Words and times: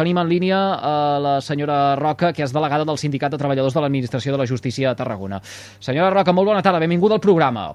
Tenim 0.00 0.16
en 0.16 0.30
línia 0.30 0.58
a 0.80 0.92
la 1.20 1.32
senyora 1.44 1.94
Roca, 1.98 2.30
que 2.32 2.40
és 2.40 2.54
delegada 2.56 2.86
del 2.88 2.96
Sindicat 2.96 3.34
de 3.34 3.36
Treballadors 3.36 3.74
de 3.76 3.82
l'Administració 3.84 4.32
de 4.32 4.38
la 4.40 4.46
Justícia 4.48 4.88
a 4.88 4.96
Tarragona. 4.96 5.42
Senyora 5.76 6.08
Roca, 6.14 6.32
molt 6.32 6.48
bona 6.48 6.62
tarda, 6.64 6.80
benvinguda 6.80 7.18
al 7.18 7.20
programa. 7.20 7.66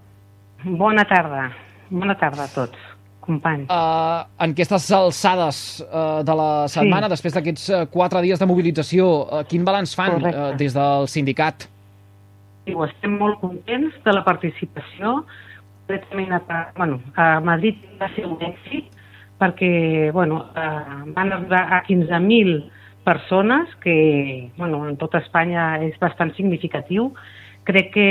Bona 0.65 1.03
tarda, 1.05 1.43
bona 1.91 2.15
tarda 2.17 2.47
a 2.47 2.49
tots, 2.49 2.87
companys. 3.27 3.69
Uh, 3.69 4.25
en 4.41 4.55
aquestes 4.57 4.87
alçades 4.97 5.59
uh, 5.85 6.23
de 6.25 6.37
la 6.39 6.49
setmana, 6.65 7.05
sí. 7.05 7.13
després 7.13 7.37
d'aquests 7.37 7.67
uh, 7.69 7.83
quatre 7.93 8.25
dies 8.25 8.41
de 8.41 8.49
mobilització, 8.49 9.11
uh, 9.21 9.45
quin 9.45 9.69
balanç 9.69 9.93
fan 9.93 10.17
uh, 10.17 10.49
des 10.57 10.73
del 10.73 11.05
sindicat? 11.13 11.69
Sí, 12.65 12.73
estem 12.89 13.19
molt 13.21 13.37
contents 13.43 14.01
de 14.01 14.17
la 14.17 14.25
participació. 14.25 15.19
Concretament 15.85 16.39
a, 16.39 16.63
bueno, 16.81 17.03
a 17.13 17.35
Madrid 17.45 17.85
va 18.01 18.09
ser 18.17 18.25
un 18.25 18.41
èxit, 18.41 18.89
perquè 19.39 20.11
bueno, 20.13 20.45
eh, 20.55 21.11
van 21.15 21.33
arribar 21.33 21.63
a 21.73 21.83
15.000 21.83 22.63
persones, 23.05 23.69
que 23.83 24.51
bueno, 24.57 24.87
en 24.89 24.97
tota 24.97 25.21
Espanya 25.21 25.75
és 25.85 25.95
bastant 26.01 26.33
significatiu. 26.35 27.11
Crec 27.65 27.91
que 27.93 28.09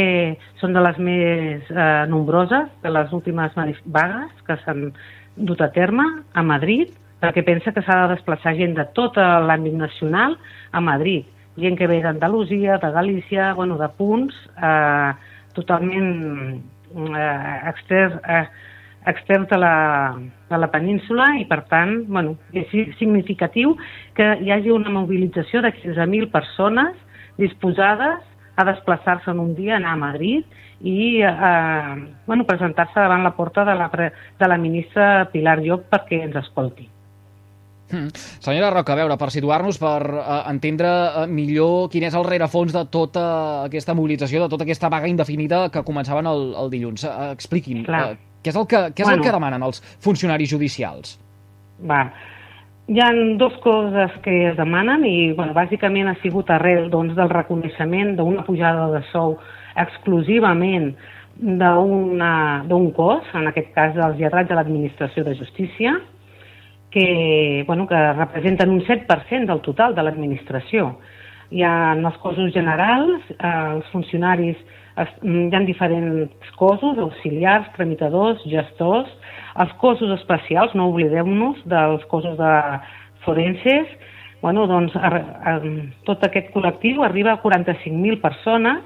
són 0.60 0.74
de 0.74 0.82
les 0.82 0.98
més 0.98 1.70
eh, 1.70 2.04
nombroses 2.10 2.70
de 2.82 2.90
les 2.90 3.12
últimes 3.12 3.54
vagues 3.84 4.44
que 4.46 4.56
s'han 4.64 4.88
dut 5.36 5.60
a 5.60 5.70
terme 5.74 6.06
a 6.32 6.42
Madrid, 6.42 6.90
perquè 7.22 7.44
pensa 7.46 7.72
que 7.72 7.82
s'ha 7.82 8.04
de 8.04 8.14
desplaçar 8.14 8.56
gent 8.58 8.74
de 8.78 8.84
tot 8.96 9.16
l'àmbit 9.16 9.76
nacional 9.78 10.36
a 10.72 10.80
Madrid. 10.80 11.26
Gent 11.56 11.78
que 11.78 11.86
ve 11.86 12.00
d'Andalusia, 12.02 12.78
de 12.82 12.90
Galícia, 12.90 13.52
bueno, 13.54 13.78
de 13.78 13.88
punts 13.98 14.34
eh, 14.58 15.12
totalment 15.54 16.10
eh, 16.94 17.58
externs, 17.70 18.18
eh, 18.26 18.46
externs 19.06 19.48
de 19.50 19.58
la, 19.60 19.74
de 20.50 20.58
la 20.58 20.70
península 20.72 21.34
i, 21.40 21.44
per 21.48 21.62
tant, 21.70 22.04
bueno, 22.08 22.36
és 22.56 22.70
significatiu 22.98 23.76
que 24.16 24.30
hi 24.40 24.52
hagi 24.54 24.72
una 24.72 24.92
mobilització 24.94 25.62
de 25.64 25.74
15.000 25.76 26.30
persones 26.32 26.96
disposades 27.40 28.22
a 28.56 28.64
desplaçar-se 28.64 29.32
en 29.32 29.40
un 29.42 29.54
dia, 29.58 29.76
anar 29.76 29.94
a 29.94 30.00
Madrid 30.00 30.44
i 30.84 31.22
eh, 31.24 31.94
bueno, 32.26 32.46
presentar-se 32.46 33.00
davant 33.00 33.24
la 33.24 33.34
porta 33.36 33.64
de 33.64 33.74
la, 33.74 33.88
de 33.90 34.48
la 34.48 34.58
ministra 34.58 35.28
Pilar 35.32 35.58
Llop 35.62 35.88
perquè 35.90 36.22
ens 36.24 36.36
escolti. 36.44 36.88
Mm. 37.90 38.10
Senyora 38.14 38.70
Roca, 38.72 38.94
a 38.94 38.98
veure, 39.02 39.16
per 39.20 39.30
situar-nos, 39.30 39.78
per 39.78 40.00
uh, 40.08 40.38
entendre 40.50 40.88
uh, 40.90 41.24
millor 41.30 41.90
quin 41.92 42.06
és 42.08 42.16
el 42.16 42.24
rerefons 42.26 42.72
de 42.74 42.84
tota 42.90 43.24
aquesta 43.66 43.94
mobilització, 43.94 44.40
de 44.42 44.50
tota 44.50 44.64
aquesta 44.66 44.90
vaga 44.90 45.10
indefinida 45.10 45.66
que 45.70 45.84
començaven 45.86 46.26
el, 46.30 46.46
el 46.62 46.72
dilluns. 46.72 47.04
Uh, 47.04 47.30
expliquin, 47.36 47.84
uh, 47.84 48.14
què 48.44 48.52
és 48.52 48.60
el 48.60 48.68
que, 48.68 48.80
què 48.92 49.02
és 49.02 49.08
bueno, 49.08 49.22
el 49.22 49.26
que 49.26 49.34
demanen 49.34 49.64
els 49.64 49.80
funcionaris 50.04 50.52
judicials? 50.52 51.16
Va, 51.88 52.04
hi 52.86 53.00
ha 53.00 53.08
dues 53.40 53.56
coses 53.64 54.12
que 54.22 54.32
es 54.50 54.56
demanen 54.58 55.06
i 55.08 55.32
bueno, 55.32 55.56
bàsicament 55.56 56.10
ha 56.10 56.18
sigut 56.20 56.50
arrel 56.52 56.90
doncs, 56.92 57.14
del 57.16 57.32
reconeixement 57.32 58.12
d'una 58.18 58.44
pujada 58.44 58.90
de 58.92 59.00
sou 59.08 59.38
exclusivament 59.80 60.92
d'un 61.34 62.90
cos, 62.94 63.30
en 63.34 63.48
aquest 63.48 63.72
cas 63.74 63.94
dels 63.96 64.20
lletrats 64.20 64.50
de 64.50 64.58
l'administració 64.58 65.24
de 65.24 65.34
justícia, 65.34 65.96
que, 66.92 67.64
bueno, 67.66 67.88
que 67.88 68.12
representen 68.12 68.70
un 68.70 68.84
7% 68.86 69.48
del 69.48 69.60
total 69.64 69.96
de 69.96 70.04
l'administració. 70.04 70.92
Hi 71.50 71.64
ha 71.66 71.74
els 71.96 72.20
cossos 72.22 72.52
generals, 72.54 73.24
eh, 73.32 73.48
els 73.48 73.88
funcionaris 73.90 74.60
Mm, 74.94 75.48
hi 75.50 75.56
ha 75.56 75.60
diferents 75.66 76.50
cossos, 76.58 76.98
auxiliars, 77.02 77.66
tramitadors, 77.74 78.42
gestors, 78.46 79.10
els 79.58 79.72
cossos 79.82 80.12
especials, 80.20 80.74
no 80.78 80.88
oblidem-nos 80.92 81.62
dels 81.70 82.04
cossos 82.10 82.36
de 82.38 82.52
forenses, 83.26 83.90
bueno, 84.42 84.68
doncs, 84.70 84.94
a, 84.94 85.10
a, 85.50 85.56
tot 86.06 86.22
aquest 86.26 86.52
col·lectiu 86.54 87.02
arriba 87.02 87.34
a 87.34 87.42
45.000 87.42 88.20
persones 88.22 88.82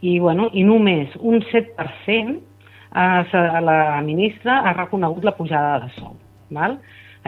i, 0.00 0.18
bueno, 0.18 0.48
i 0.56 0.64
només 0.66 1.14
un 1.20 1.42
7% 1.52 2.38
a 2.98 3.60
la 3.60 4.00
ministra 4.02 4.62
ha 4.64 4.72
reconegut 4.72 5.26
la 5.26 5.36
pujada 5.36 5.82
de 5.84 5.90
sou. 5.98 6.16
Val? 6.56 6.78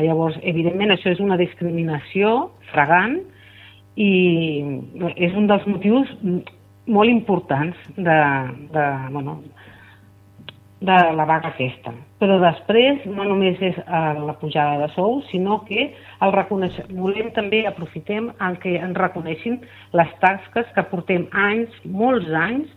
Llavors, 0.01 0.39
evidentment, 0.49 0.95
això 0.95 1.13
és 1.13 1.21
una 1.21 1.37
discriminació 1.37 2.49
fregant 2.71 3.19
i 4.01 4.11
és 5.21 5.37
un 5.37 5.51
dels 5.51 5.67
motius 5.69 6.09
molt 6.91 7.11
importants 7.11 7.79
de, 7.97 8.19
de, 8.75 8.87
bueno, 9.15 9.39
de 10.81 10.99
la 11.15 11.27
vaga 11.29 11.53
aquesta. 11.53 11.93
Però 12.21 12.39
després 12.41 13.05
no 13.09 13.27
només 13.29 13.61
és 13.63 13.77
eh, 13.81 14.13
la 14.17 14.35
pujada 14.41 14.81
de 14.83 14.89
sou, 14.95 15.21
sinó 15.31 15.61
que 15.69 15.91
el 16.25 16.33
reconeix... 16.35 16.79
volem 16.97 17.31
també, 17.37 17.63
aprofitem 17.69 18.31
el 18.49 18.57
que 18.63 18.77
ens 18.81 18.97
reconeixin 18.97 19.61
les 19.97 20.15
tasques 20.25 20.71
que 20.77 20.87
portem 20.93 21.29
anys, 21.49 21.77
molts 21.85 22.29
anys, 22.33 22.73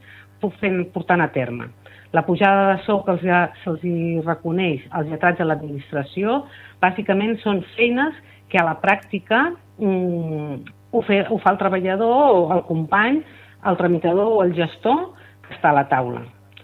fent, 0.60 0.82
portant 0.92 1.24
a 1.24 1.30
terme. 1.32 1.70
La 2.14 2.26
pujada 2.28 2.74
de 2.74 2.82
sou 2.84 3.00
que 3.08 3.16
se'ls 3.24 3.86
reconeix 4.28 4.84
als 4.92 5.08
lletrats 5.08 5.40
de 5.40 5.48
l'administració, 5.48 6.44
bàsicament 6.84 7.40
són 7.42 7.64
feines 7.78 8.20
que 8.52 8.60
a 8.60 8.68
la 8.68 8.76
pràctica 8.84 9.48
mm, 9.80 10.60
ho, 10.92 11.02
fe, 11.08 11.24
ho 11.32 11.40
fa 11.42 11.56
el 11.56 11.62
treballador 11.64 12.36
o 12.36 12.44
el 12.54 12.62
company 12.68 13.24
el 13.66 13.78
tramitador 13.78 14.28
o 14.28 14.44
el 14.44 14.54
gestor 14.58 15.14
que 15.48 15.56
està 15.56 15.72
a 15.72 15.78
la 15.80 15.88
taula, 15.92 16.24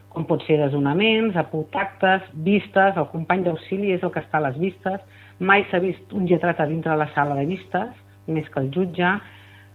com 0.09 0.25
pot 0.27 0.43
ser 0.47 0.57
desonaments, 0.61 1.37
apotactes, 1.37 2.25
vistes, 2.45 2.97
el 2.97 3.09
company 3.13 3.43
d'auxili 3.45 3.93
és 3.95 4.03
el 4.03 4.13
que 4.13 4.23
està 4.23 4.39
a 4.39 4.47
les 4.47 4.57
vistes, 4.59 5.01
mai 5.39 5.65
s'ha 5.69 5.81
vist 5.83 6.13
un 6.13 6.25
lletrat 6.27 6.59
a 6.59 6.67
dintre 6.69 6.91
de 6.91 6.99
la 6.99 7.09
sala 7.15 7.37
de 7.39 7.45
vistes, 7.49 7.91
més 8.27 8.49
que 8.49 8.59
el 8.61 8.71
jutge, 8.73 9.13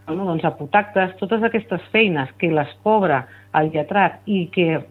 bueno, 0.06 0.26
doncs 0.28 0.44
apotactes, 0.44 1.16
totes 1.20 1.42
aquestes 1.42 1.82
feines 1.92 2.32
que 2.38 2.52
les 2.52 2.70
cobra 2.84 3.24
el 3.56 3.70
lletrat 3.72 4.20
i 4.26 4.46
que 4.52 4.84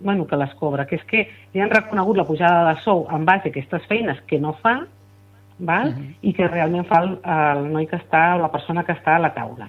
bueno, 0.00 0.26
que 0.26 0.36
les 0.36 0.54
cobra, 0.54 0.86
que 0.88 0.96
és 0.96 1.02
que 1.04 1.26
li 1.52 1.60
han 1.60 1.68
reconegut 1.68 2.16
la 2.16 2.24
pujada 2.24 2.62
de 2.70 2.80
sou 2.80 3.02
en 3.12 3.26
base 3.28 3.50
a 3.50 3.52
aquestes 3.52 3.84
feines 3.84 4.20
que 4.30 4.38
no 4.40 4.54
fa, 4.62 4.78
val? 5.58 5.88
Uh 5.88 5.94
-huh. 5.94 6.14
i 6.22 6.32
que 6.32 6.48
realment 6.48 6.86
fa 6.86 7.02
el, 7.02 7.18
el 7.22 7.72
noi 7.72 7.86
que 7.86 7.96
està, 7.96 8.40
la 8.40 8.50
persona 8.50 8.84
que 8.84 8.92
està 8.92 9.16
a 9.16 9.18
la 9.18 9.34
taula. 9.34 9.68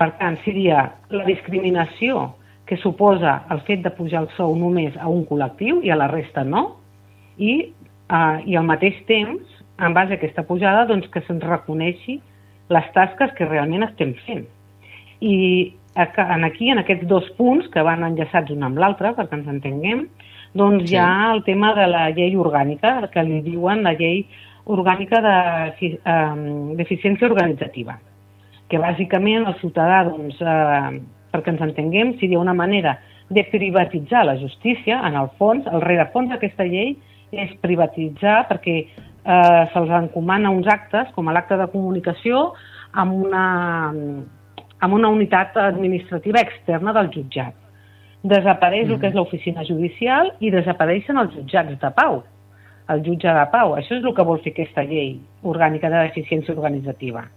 Per 0.00 0.08
tant, 0.16 0.38
seria 0.46 0.86
la 1.12 1.26
discriminació 1.26 2.30
que 2.64 2.78
suposa 2.80 3.42
el 3.52 3.60
fet 3.66 3.82
de 3.84 3.90
pujar 3.92 4.22
el 4.22 4.30
sou 4.36 4.54
només 4.56 4.94
a 4.96 5.10
un 5.12 5.26
col·lectiu 5.28 5.82
i 5.84 5.92
a 5.92 5.98
la 6.00 6.06
resta 6.08 6.44
no, 6.46 6.62
i, 7.36 7.74
uh, 8.08 8.38
i 8.48 8.56
al 8.56 8.64
mateix 8.68 8.96
temps, 9.10 9.58
en 9.80 9.96
base 9.96 10.14
a 10.14 10.20
aquesta 10.20 10.46
pujada, 10.48 10.86
doncs, 10.88 11.08
que 11.12 11.20
se'ns 11.26 11.44
reconeixi 11.44 12.16
les 12.72 12.88
tasques 12.96 13.34
que 13.36 13.48
realment 13.48 13.84
estem 13.90 14.14
fent. 14.24 14.46
I 15.20 15.36
en 16.00 16.46
aquí, 16.46 16.70
en 16.72 16.80
aquests 16.80 17.08
dos 17.10 17.26
punts 17.36 17.68
que 17.74 17.84
van 17.84 18.04
enllaçats 18.06 18.52
un 18.54 18.62
amb 18.64 18.80
l'altre, 18.80 19.12
perquè 19.18 19.36
ens 19.36 19.50
entenguem, 19.52 20.06
doncs 20.56 20.86
sí. 20.86 20.94
hi 20.94 21.00
ha 21.02 21.32
el 21.34 21.42
tema 21.44 21.74
de 21.76 21.90
la 21.90 22.06
llei 22.14 22.38
orgànica, 22.40 23.00
que 23.12 23.26
li 23.26 23.42
diuen 23.44 23.84
la 23.84 23.92
llei 23.98 24.22
orgànica 24.70 25.20
d'eficiència 25.26 27.26
de, 27.26 27.34
organitzativa 27.34 27.98
que 28.70 28.78
bàsicament 28.78 29.48
el 29.50 29.56
ciutadà, 29.60 30.04
doncs, 30.06 30.38
eh, 30.40 31.00
perquè 31.34 31.54
ens 31.54 31.62
entenguem, 31.66 32.14
seria 32.20 32.40
una 32.40 32.54
manera 32.54 32.98
de 33.30 33.44
privatitzar 33.50 34.24
la 34.26 34.36
justícia, 34.38 35.00
en 35.06 35.16
el 35.18 35.30
fons, 35.38 35.66
el 35.70 35.82
rerefons 35.82 36.30
d'aquesta 36.32 36.66
llei 36.66 36.96
és 37.30 37.52
privatitzar 37.62 38.44
perquè 38.48 38.76
eh, 38.80 39.62
se'ls 39.72 39.94
encomana 40.00 40.50
uns 40.50 40.66
actes, 40.70 41.10
com 41.14 41.30
l'acte 41.30 41.58
de 41.58 41.68
comunicació, 41.70 42.50
amb 42.92 43.14
una, 43.26 43.44
amb 44.80 44.98
una 44.98 45.10
unitat 45.14 45.56
administrativa 45.62 46.42
externa 46.42 46.94
del 46.96 47.10
jutjat. 47.14 47.54
Desapareix 48.22 48.88
mm. 48.88 48.92
el 48.94 49.00
que 49.00 49.10
és 49.10 49.16
l'oficina 49.16 49.64
judicial 49.64 50.34
i 50.40 50.50
desapareixen 50.52 51.18
els 51.22 51.34
jutjats 51.38 51.78
de 51.80 51.92
pau, 51.96 52.22
el 52.90 53.04
jutge 53.06 53.34
de 53.34 53.44
pau. 53.52 53.76
Això 53.78 53.96
és 53.98 54.04
el 54.04 54.14
que 54.16 54.26
vol 54.26 54.42
fer 54.44 54.54
aquesta 54.54 54.84
llei 54.86 55.14
orgànica 55.46 55.90
de 55.90 56.08
deficiència 56.10 56.54
organitzativa. 56.56 57.28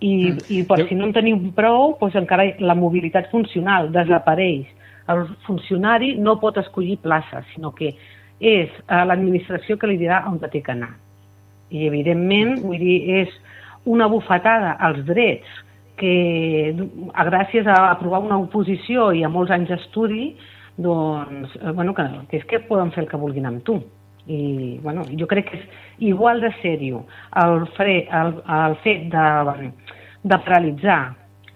I, 0.00 0.12
mm. 0.32 0.38
i 0.52 0.62
per 0.68 0.82
si 0.88 0.96
no 0.98 1.06
en 1.08 1.14
tenim 1.16 1.50
prou, 1.56 1.94
doncs 2.00 2.18
encara 2.20 2.50
la 2.60 2.76
mobilitat 2.76 3.30
funcional 3.32 3.90
desapareix. 3.94 4.68
El 5.12 5.24
funcionari 5.46 6.16
no 6.18 6.36
pot 6.42 6.58
escollir 6.58 6.98
plaça, 7.02 7.44
sinó 7.54 7.70
que 7.72 7.94
és 8.42 8.72
a 8.92 9.04
l'administració 9.08 9.78
que 9.78 9.88
li 9.88 10.00
dirà 10.00 10.24
on 10.28 10.40
té 10.42 10.60
que 10.60 10.74
anar. 10.74 10.92
I, 11.70 11.86
evidentment, 11.86 12.58
vull 12.62 12.78
dir, 12.78 12.98
és 13.22 13.32
una 13.86 14.08
bufetada 14.10 14.76
als 14.82 15.00
drets 15.06 15.62
que, 15.96 16.74
gràcies 17.30 17.66
a 17.66 17.78
aprovar 17.90 18.20
una 18.24 18.38
oposició 18.38 19.10
i 19.16 19.24
a 19.24 19.32
molts 19.32 19.54
anys 19.54 19.72
d'estudi, 19.72 20.34
doncs, 20.76 21.54
eh, 21.56 21.72
bueno, 21.72 21.94
que, 21.94 22.04
que 22.30 22.42
és 22.42 22.48
que 22.50 22.60
poden 22.68 22.92
fer 22.92 23.04
el 23.04 23.10
que 23.10 23.20
vulguin 23.20 23.48
amb 23.48 23.64
tu. 23.64 23.80
I, 24.26 24.78
bueno, 24.82 25.04
jo 25.14 25.28
crec 25.30 25.52
que 25.52 25.58
és 25.60 25.66
igual 26.02 26.40
de 26.42 26.50
sèrio 26.58 27.04
el, 27.38 27.60
fre, 27.76 28.00
el, 28.10 28.32
el 28.42 28.74
fet 28.82 29.04
de, 29.12 29.26
de 30.26 30.38
paralitzar 30.42 31.00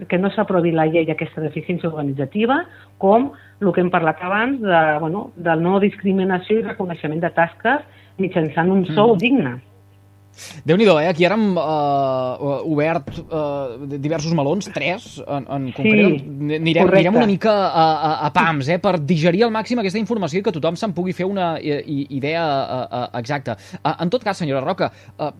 que 0.08 0.19
no 0.19 0.31
s'aprovi 0.32 0.72
la 0.72 0.87
llei 0.88 1.05
d'aquesta 1.08 1.43
deficiència 1.44 1.90
organitzativa, 1.90 2.62
com 3.02 3.31
el 3.61 3.72
que 3.75 3.82
hem 3.82 3.90
parlat 3.93 4.22
abans 4.25 4.61
de, 4.62 4.84
bueno, 5.02 5.31
de 5.37 5.56
no 5.61 5.81
discriminació 5.82 6.61
i 6.61 6.69
reconeixement 6.69 7.20
de 7.20 7.32
tasques 7.37 7.82
mitjançant 8.20 8.70
un 8.72 8.87
sou 8.94 9.14
mm. 9.14 9.20
digne. 9.20 9.58
déu 10.64 10.78
nhi 10.78 10.87
eh? 10.87 11.08
Aquí 11.11 11.26
ara 11.26 11.37
hem 11.37 11.56
uh, 11.58 12.62
obert 12.64 13.11
uh, 13.26 13.76
diversos 13.99 14.32
melons, 14.32 14.70
tres 14.73 15.19
en, 15.26 15.44
en 15.44 15.69
concret. 15.76 16.20
Sí, 16.23 16.56
anirem, 16.56 16.88
anirem 16.88 17.16
una 17.16 17.26
mica 17.26 17.52
a, 17.69 17.87
a, 17.93 18.12
a 18.26 18.31
pams, 18.32 18.69
eh? 18.69 18.78
Per 18.78 18.96
digerir 19.00 19.44
al 19.44 19.52
màxim 19.52 19.82
aquesta 19.82 20.00
informació 20.00 20.40
i 20.40 20.46
que 20.46 20.55
tothom 20.55 20.78
se'n 20.81 20.94
pugui 20.96 21.12
fer 21.12 21.28
una 21.28 21.56
idea 21.61 22.44
uh, 22.46 22.84
uh, 22.87 23.08
exacta. 23.20 23.58
Uh, 23.82 23.96
en 23.99 24.12
tot 24.12 24.25
cas, 24.25 24.38
senyora 24.38 24.64
Roca, 24.64 24.93
uh, 25.19 25.32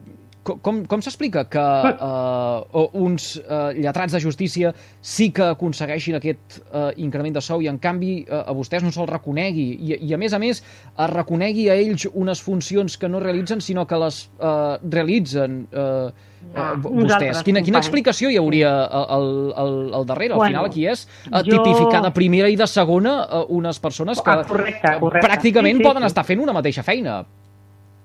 com, 0.43 0.81
com 0.89 1.03
s'explica 1.05 1.45
que 1.51 1.61
uh, 1.61 2.87
uns 2.97 3.35
uh, 3.41 3.71
lletrats 3.77 4.15
de 4.17 4.21
justícia 4.23 4.73
sí 5.01 5.31
que 5.37 5.51
aconsegueixin 5.53 6.17
aquest 6.17 6.61
uh, 6.63 6.89
increment 6.97 7.37
de 7.37 7.43
sou 7.45 7.61
i 7.63 7.69
en 7.71 7.79
canvi 7.83 8.23
uh, 8.25 8.47
a 8.49 8.57
vostès 8.57 8.85
no 8.85 8.93
se'ls 8.95 9.11
reconegui 9.11 9.69
i, 9.77 9.99
i 10.09 10.15
a 10.17 10.21
més 10.21 10.33
a 10.37 10.41
més 10.43 10.63
es 10.63 11.13
reconegui 11.13 11.69
a 11.69 11.77
ells 11.77 12.09
unes 12.13 12.41
funcions 12.41 12.97
que 12.97 13.09
no 13.09 13.21
realitzen 13.21 13.61
sinó 13.65 13.87
que 13.87 14.01
les 14.01 14.23
uh, 14.41 14.79
realitzen 14.83 15.65
uh, 15.71 16.09
uh, 16.55 16.73
vostès. 16.81 17.43
Quina, 17.47 17.63
quina 17.67 17.81
explicació 17.83 18.31
hi 18.33 18.39
hauria 18.41 18.73
al, 18.87 19.29
al, 19.53 19.75
al 20.01 20.09
darrere? 20.09 20.35
Al 20.35 20.43
bueno, 20.43 20.55
final 20.55 20.71
aquí 20.71 20.87
és 20.89 21.05
uh, 21.29 21.43
jo... 21.45 21.59
tipificar 21.59 22.01
de 22.07 22.13
primera 22.17 22.49
i 22.49 22.57
de 22.57 22.69
segona 22.71 23.19
uh, 23.27 23.45
unes 23.61 23.81
persones 23.83 24.23
que 24.25 24.33
ah, 24.33 24.47
correcte, 24.49 24.97
correcte. 25.03 25.27
pràcticament 25.29 25.79
sí, 25.79 25.85
sí, 25.85 25.89
poden 25.89 26.07
sí. 26.07 26.13
estar 26.13 26.25
fent 26.29 26.41
una 26.43 26.57
mateixa 26.57 26.87
feina. 26.87 27.21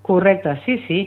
Correcte, 0.06 0.60
sí, 0.66 0.78
sí. 0.88 1.00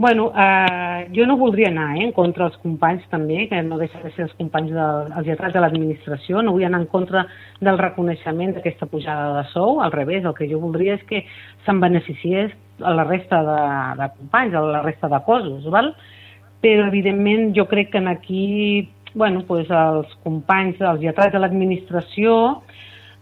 Bueno, 0.00 0.32
eh, 0.34 1.10
jo 1.14 1.26
no 1.26 1.36
voldria 1.36 1.68
anar 1.68 1.98
eh, 1.98 2.04
en 2.06 2.12
contra 2.16 2.46
dels 2.46 2.56
companys 2.62 3.02
també, 3.12 3.42
que 3.50 3.58
no 3.60 3.76
deixen 3.76 4.00
de 4.00 4.08
ser 4.14 4.22
els 4.24 4.38
companys 4.38 4.70
de, 4.72 4.86
els 5.12 5.26
lletrats 5.28 5.52
de 5.52 5.60
l'administració, 5.60 6.40
no 6.40 6.54
vull 6.54 6.64
anar 6.64 6.80
en 6.80 6.86
contra 6.88 7.26
del 7.60 7.76
reconeixement 7.76 8.54
d'aquesta 8.56 8.88
pujada 8.88 9.34
de 9.34 9.42
sou, 9.50 9.82
al 9.84 9.92
revés, 9.92 10.24
el 10.24 10.32
que 10.38 10.48
jo 10.48 10.62
voldria 10.62 10.96
és 10.96 11.04
que 11.10 11.20
se'n 11.66 11.84
beneficiés 11.84 12.56
a 12.80 12.94
la 12.96 13.04
resta 13.04 13.42
de, 13.44 13.60
de 14.00 14.08
companys, 14.16 14.56
a 14.56 14.64
la 14.70 14.82
resta 14.88 15.12
de 15.12 15.20
cossos, 15.28 15.68
val? 15.76 15.92
però 16.64 16.88
evidentment 16.88 17.52
jo 17.60 17.68
crec 17.68 17.92
que 17.92 18.00
en 18.00 18.08
aquí 18.08 18.88
bueno, 19.12 19.44
pues 19.44 19.68
els 19.68 20.16
companys, 20.24 20.80
els 20.80 21.04
lletrats 21.04 21.36
de 21.36 21.44
l'administració 21.44 22.62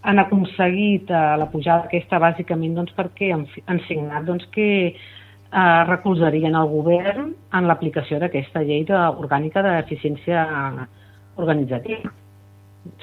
han 0.06 0.22
aconseguit 0.22 1.10
eh, 1.10 1.26
la 1.42 1.50
pujada 1.50 1.90
aquesta 1.90 2.22
bàsicament 2.22 2.78
doncs, 2.78 2.94
perquè 2.94 3.34
han, 3.34 3.48
han 3.66 3.82
signat 3.90 4.31
doncs, 4.31 4.46
que 4.54 4.94
eh, 5.52 5.84
recolzarien 5.88 6.54
el 6.54 6.68
govern 6.70 7.32
en 7.54 7.68
l'aplicació 7.68 8.20
d'aquesta 8.22 8.62
llei 8.66 8.84
de, 8.88 8.98
orgànica 9.22 9.62
d'eficiència 9.64 10.44
organitzativa. 11.38 12.12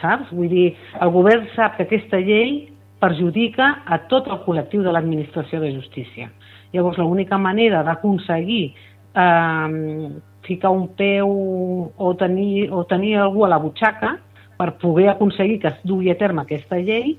Saps? 0.01 0.31
Vull 0.33 0.49
dir, 0.49 0.67
el 1.01 1.11
govern 1.13 1.47
sap 1.55 1.77
que 1.77 1.85
aquesta 1.85 2.19
llei 2.19 2.65
perjudica 3.01 3.83
a 3.85 3.99
tot 4.09 4.27
el 4.31 4.41
col·lectiu 4.45 4.83
de 4.83 4.93
l'administració 4.93 5.59
de 5.61 5.73
justícia. 5.75 6.29
Llavors, 6.73 6.97
l'única 6.97 7.37
manera 7.37 7.83
d'aconseguir 7.85 8.63
eh, 8.71 10.09
ficar 10.45 10.71
un 10.71 10.87
peu 10.97 11.91
o 11.95 12.13
tenir, 12.15 12.71
o 12.71 12.85
tenir 12.85 13.17
algú 13.17 13.45
a 13.45 13.49
la 13.49 13.61
butxaca 13.61 14.15
per 14.57 14.75
poder 14.79 15.09
aconseguir 15.09 15.59
que 15.59 15.67
es 15.73 15.81
dugui 15.83 16.11
a 16.11 16.17
terme 16.17 16.43
aquesta 16.43 16.79
llei 16.79 17.17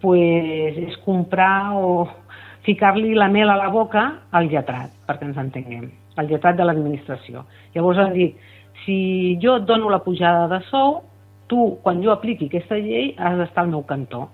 pues, 0.00 0.78
és 0.78 0.96
comprar 1.04 1.74
o, 1.76 2.06
ficar-li 2.68 3.14
la 3.16 3.30
mel 3.32 3.48
a 3.48 3.56
la 3.56 3.70
boca 3.72 4.04
al 4.36 4.48
lletrat, 4.52 4.92
perquè 5.08 5.24
ens 5.24 5.38
entenguem, 5.40 5.86
al 6.20 6.28
lletrat 6.28 6.58
de 6.58 6.66
l'administració. 6.68 7.46
Llavors 7.72 8.00
han 8.02 8.12
dit, 8.12 8.36
si 8.84 9.38
jo 9.42 9.56
et 9.56 9.64
dono 9.68 9.88
la 9.88 10.02
pujada 10.04 10.44
de 10.52 10.60
sou, 10.68 10.98
tu, 11.48 11.78
quan 11.84 12.02
jo 12.04 12.12
apliqui 12.12 12.50
aquesta 12.50 12.76
llei, 12.76 13.14
has 13.16 13.38
d'estar 13.40 13.64
al 13.64 13.72
meu 13.72 13.86
cantó. 13.88 14.26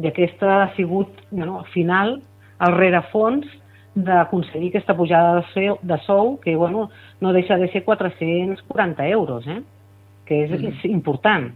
I 0.00 0.08
aquesta 0.08 0.62
ha 0.62 0.72
sigut, 0.76 1.20
bueno, 1.30 1.60
al 1.60 1.70
final, 1.74 2.16
el 2.64 2.76
rerefons 2.78 3.44
d'aconseguir 3.96 4.70
aquesta 4.72 4.96
pujada 4.96 5.38
de 5.38 5.44
sou, 5.52 5.78
de 5.82 5.98
sou 6.04 6.34
que 6.40 6.56
bueno, 6.56 6.90
no 7.20 7.32
deixa 7.32 7.56
de 7.56 7.68
ser 7.72 7.82
440 7.84 9.06
euros, 9.08 9.46
eh? 9.48 9.62
que 10.28 10.42
és, 10.44 10.52
mm. 10.52 10.72
és 10.72 10.88
important. 10.88 11.50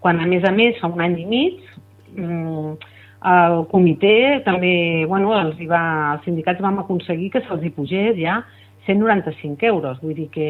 Quan, 0.00 0.20
a 0.20 0.28
més 0.28 0.44
a 0.44 0.52
més, 0.52 0.76
fa 0.80 0.92
un 0.92 1.00
any 1.00 1.18
i 1.24 1.28
mig, 1.28 1.64
mmm, 2.12 2.76
el 3.24 3.62
comitè 3.70 4.42
també, 4.44 5.04
bueno, 5.08 5.32
els, 5.38 5.56
hi 5.60 5.68
va, 5.70 5.82
els 6.14 6.24
sindicats 6.28 6.60
vam 6.60 6.82
aconseguir 6.82 7.30
que 7.32 7.42
se'ls 7.46 7.64
hi 7.64 7.72
pugés 7.72 8.18
ja 8.20 8.42
195 8.84 9.64
euros, 9.64 10.00
vull 10.02 10.16
dir 10.16 10.28
que 10.32 10.48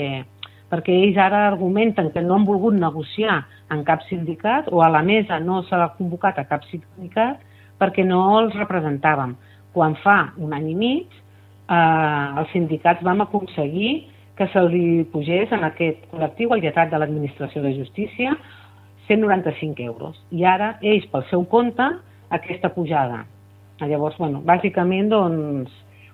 perquè 0.72 0.94
ells 1.04 1.18
ara 1.20 1.44
argumenten 1.46 2.10
que 2.10 2.22
no 2.24 2.34
han 2.34 2.46
volgut 2.48 2.74
negociar 2.74 3.44
en 3.70 3.84
cap 3.86 4.02
sindicat 4.08 4.66
o 4.72 4.82
a 4.82 4.88
la 4.90 5.04
mesa 5.06 5.38
no 5.38 5.62
s'ha 5.68 5.92
convocat 5.98 6.40
a 6.40 6.48
cap 6.50 6.64
sindicat 6.70 7.42
perquè 7.78 8.04
no 8.06 8.24
els 8.40 8.56
representàvem. 8.58 9.36
Quan 9.74 9.94
fa 10.02 10.32
un 10.38 10.54
any 10.56 10.72
i 10.72 10.74
mig 10.78 11.06
eh, 11.68 12.40
els 12.40 12.50
sindicats 12.54 13.04
vam 13.06 13.22
aconseguir 13.22 14.08
que 14.34 14.48
se'ls 14.50 15.06
pugés 15.12 15.52
en 15.54 15.62
aquest 15.62 16.08
col·lectiu, 16.10 16.50
el 16.54 16.64
lletrat 16.64 16.90
de 16.90 16.98
l'Administració 16.98 17.62
de 17.62 17.74
Justícia, 17.76 18.34
195 19.06 19.84
euros. 19.84 20.18
I 20.34 20.42
ara 20.48 20.74
ells, 20.82 21.06
pel 21.12 21.22
seu 21.30 21.44
compte, 21.46 21.86
aquesta 22.30 22.70
pujada. 22.74 23.24
Llavors, 23.84 24.16
bueno, 24.18 24.40
bàsicament, 24.46 25.10
doncs, 25.10 25.72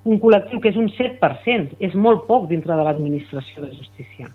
un 0.09 0.21
col·lectiu 0.21 0.61
que 0.63 0.71
és 0.73 0.79
un 0.81 0.89
7%, 0.97 1.77
és 1.79 1.95
molt 1.95 2.25
poc 2.29 2.49
dintre 2.51 2.77
de 2.77 2.87
l'administració 2.87 3.67
de 3.67 3.73
justícia. 3.77 4.31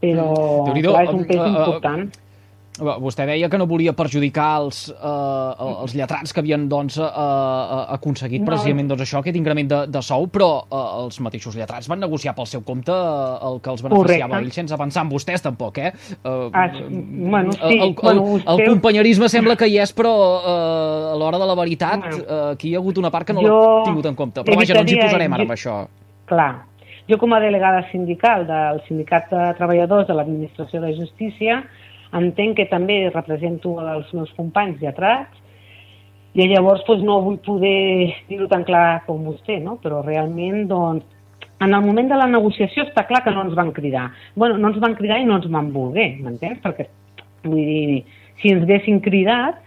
Però 0.00 0.30
clar, 0.72 1.04
és 1.04 1.12
un 1.12 1.24
pes 1.28 1.40
important. 1.42 2.06
Uh, 2.06 2.10
uh, 2.10 2.29
Vostè 2.80 3.26
deia 3.28 3.48
que 3.52 3.58
no 3.60 3.66
volia 3.68 3.92
perjudicar 3.96 4.48
els, 4.62 4.82
eh, 4.90 5.64
els 5.84 5.94
lletrats 5.96 6.32
que 6.32 6.40
havien 6.40 6.66
doncs, 6.68 6.96
eh, 6.98 7.04
eh, 7.04 7.80
aconseguit 7.96 8.44
precisament 8.46 8.88
doncs, 8.88 9.04
això, 9.04 9.20
aquest 9.20 9.36
increment 9.36 9.68
de, 9.68 9.80
de 9.92 10.02
sou, 10.04 10.26
però 10.32 10.50
eh, 10.64 10.82
els 11.04 11.20
mateixos 11.20 11.56
lletrats 11.58 11.90
van 11.90 12.00
negociar 12.00 12.34
pel 12.38 12.48
seu 12.48 12.64
compte 12.66 12.94
eh, 12.94 13.50
el 13.50 13.60
que 13.60 13.72
els 13.74 13.84
beneficiava 13.84 14.32
Correcte. 14.32 14.46
ells 14.46 14.60
sense 14.62 14.80
pensar 14.80 15.04
en 15.04 15.12
vostès 15.12 15.44
tampoc, 15.44 15.78
eh? 15.78 15.92
eh 15.92 16.48
ah, 16.52 16.66
bueno, 16.80 17.52
sí. 17.52 17.60
El, 17.68 17.82
el, 17.90 17.94
bueno, 18.00 18.26
el, 18.38 18.46
el 18.54 18.64
companyerisme 18.72 19.28
sembla 19.28 19.58
que 19.60 19.68
hi 19.68 19.78
és, 19.84 19.92
però 19.96 20.14
eh, 20.40 21.12
a 21.12 21.14
l'hora 21.20 21.42
de 21.42 21.50
la 21.52 21.58
veritat 21.58 22.06
bueno, 22.06 22.24
eh, 22.24 22.40
aquí 22.54 22.72
hi 22.72 22.74
ha 22.74 22.80
hagut 22.80 22.98
una 23.02 23.12
part 23.12 23.28
que 23.28 23.36
no 23.36 23.44
l'ha 23.44 23.60
tingut 23.90 24.08
en 24.08 24.18
compte. 24.18 24.46
Però 24.46 24.56
vaja, 24.56 24.74
no 24.78 24.86
ens 24.86 24.96
hi 24.96 25.00
posarem 25.02 25.36
ara 25.36 25.48
amb 25.48 25.56
això. 25.56 25.76
Clar, 26.30 26.50
jo 27.10 27.18
com 27.18 27.32
a 27.34 27.40
delegada 27.42 27.82
sindical 27.90 28.46
del 28.46 28.80
Sindicat 28.86 29.30
de 29.32 29.46
Treballadors 29.58 30.06
de 30.08 30.14
l'Administració 30.14 30.80
de 30.84 30.94
Justícia 30.94 31.60
entenc 32.16 32.56
que 32.58 32.66
també 32.70 33.02
represento 33.10 33.76
els 33.82 34.10
meus 34.16 34.32
companys 34.38 34.80
lletrats 34.82 35.38
i 36.34 36.46
llavors 36.46 36.84
doncs, 36.86 37.02
no 37.06 37.20
vull 37.24 37.40
poder 37.42 38.14
dir-ho 38.28 38.46
tan 38.50 38.62
clar 38.66 39.02
com 39.06 39.24
vostè, 39.26 39.58
no? 39.62 39.78
però 39.82 40.02
realment 40.04 40.68
doncs, 40.70 41.06
en 41.60 41.74
el 41.74 41.82
moment 41.84 42.08
de 42.08 42.16
la 42.16 42.28
negociació 42.30 42.86
està 42.86 43.04
clar 43.08 43.22
que 43.24 43.32
no 43.34 43.42
ens 43.44 43.56
van 43.58 43.72
cridar. 43.76 44.10
bueno, 44.34 44.56
no 44.58 44.70
ens 44.70 44.78
van 44.80 44.94
cridar 44.94 45.18
i 45.20 45.26
no 45.26 45.36
ens 45.36 45.50
van 45.50 45.72
voler, 45.72 46.14
m'entens? 46.22 46.60
Perquè, 46.62 46.86
vull 47.44 47.66
dir, 47.66 48.04
si 48.40 48.54
ens 48.54 48.64
haguessin 48.64 49.02
cridat, 49.04 49.60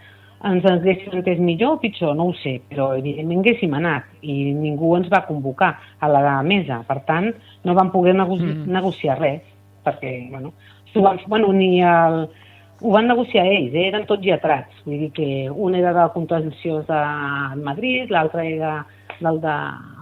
ens 0.44 0.64
haguessin 0.68 1.20
entès 1.20 1.38
millor 1.38 1.76
o 1.76 1.80
pitjor, 1.80 2.16
no 2.16 2.28
ho 2.28 2.34
sé, 2.40 2.58
però 2.68 2.90
evidentment 2.98 3.44
haguéssim 3.44 3.76
anat 3.78 4.08
i 4.22 4.52
ningú 4.56 4.94
ens 4.98 5.08
va 5.12 5.24
convocar 5.28 5.74
a 6.00 6.10
la 6.10 6.40
mesa. 6.42 6.82
Per 6.88 6.98
tant, 7.06 7.30
no 7.64 7.76
vam 7.78 7.92
poder 7.94 8.16
nego 8.16 8.36
mm. 8.40 8.64
negociar 8.72 9.20
res, 9.20 9.44
perquè, 9.86 10.16
bueno, 10.32 10.52
van, 11.02 11.20
bueno, 11.26 11.52
ni 11.52 11.82
el, 11.82 12.28
ho 12.80 12.90
van 12.92 13.08
negociar 13.08 13.46
ells, 13.48 13.74
eh? 13.74 13.88
eren 13.88 14.06
tots 14.08 14.24
lletrats. 14.24 14.82
Vull 14.84 15.06
dir 15.06 15.10
que 15.16 15.28
un 15.50 15.74
era 15.78 15.94
del 15.96 16.12
contenciós 16.14 16.86
de 16.88 17.00
Madrid, 17.64 18.12
l'altre 18.12 18.44
era 18.50 18.74
del 19.20 19.40
de, 19.40 19.54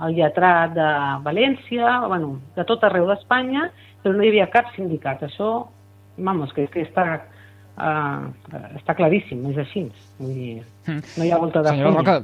el 0.07 0.17
lletrat 0.17 0.75
de 0.75 0.89
València, 1.25 2.01
bueno, 2.09 2.37
de 2.57 2.67
tot 2.69 2.85
arreu 2.89 3.07
d'Espanya, 3.11 3.69
però 4.03 4.17
no 4.17 4.25
hi 4.25 4.33
havia 4.33 4.51
cap 4.51 4.73
sindicat. 4.77 5.23
Això, 5.29 5.53
vamos, 6.19 6.53
que, 6.57 6.67
que 6.73 6.87
està, 6.89 7.07
uh, 7.77 8.61
està 8.81 8.97
claríssim, 8.99 9.45
és 9.53 9.63
així. 9.63 9.87
Vull 10.21 10.37
dir, 10.37 10.55
hmm. 10.89 11.03
no 11.19 11.27
hi 11.27 11.35
ha 11.35 11.43
volta 11.43 11.63
de 11.63 11.77
Senyora 11.77 11.99
Roca, 12.01 12.21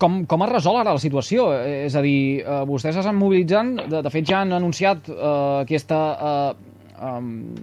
com, 0.00 0.22
com 0.28 0.42
es 0.46 0.50
resol 0.50 0.78
ara 0.80 0.96
la 0.96 1.02
situació? 1.02 1.50
És 1.86 1.94
a 1.96 2.02
dir, 2.04 2.42
uh, 2.42 2.62
vostès 2.68 2.96
estan 3.00 3.18
mobilitzant, 3.18 3.76
de, 3.90 4.00
de 4.04 4.12
fet 4.12 4.26
ja 4.30 4.42
han 4.42 4.54
anunciat 4.56 5.10
uh, 5.12 5.60
aquesta 5.62 6.00
uh, 6.14 6.72
um, 7.00 7.54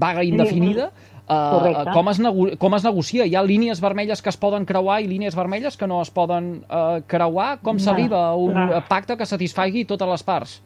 vaga 0.00 0.24
indefinida, 0.24 0.90
uh, 1.28 1.84
com, 1.92 2.10
es 2.12 2.20
com 2.58 2.76
es 2.76 2.84
negocia? 2.84 3.26
Hi 3.26 3.34
ha 3.36 3.42
línies 3.42 3.80
vermelles 3.84 4.22
que 4.22 4.32
es 4.32 4.38
poden 4.40 4.66
creuar 4.68 5.00
i 5.02 5.08
línies 5.10 5.36
vermelles 5.36 5.76
que 5.76 5.88
no 5.90 6.02
es 6.02 6.12
poden 6.14 6.62
uh, 6.68 7.00
creuar? 7.06 7.58
Com 7.64 7.80
s'arriba 7.80 8.28
a 8.30 8.36
un 8.36 8.54
no. 8.54 8.84
pacte 8.88 9.18
que 9.20 9.26
satisfagui 9.28 9.84
totes 9.88 10.10
les 10.10 10.24
parts? 10.26 10.60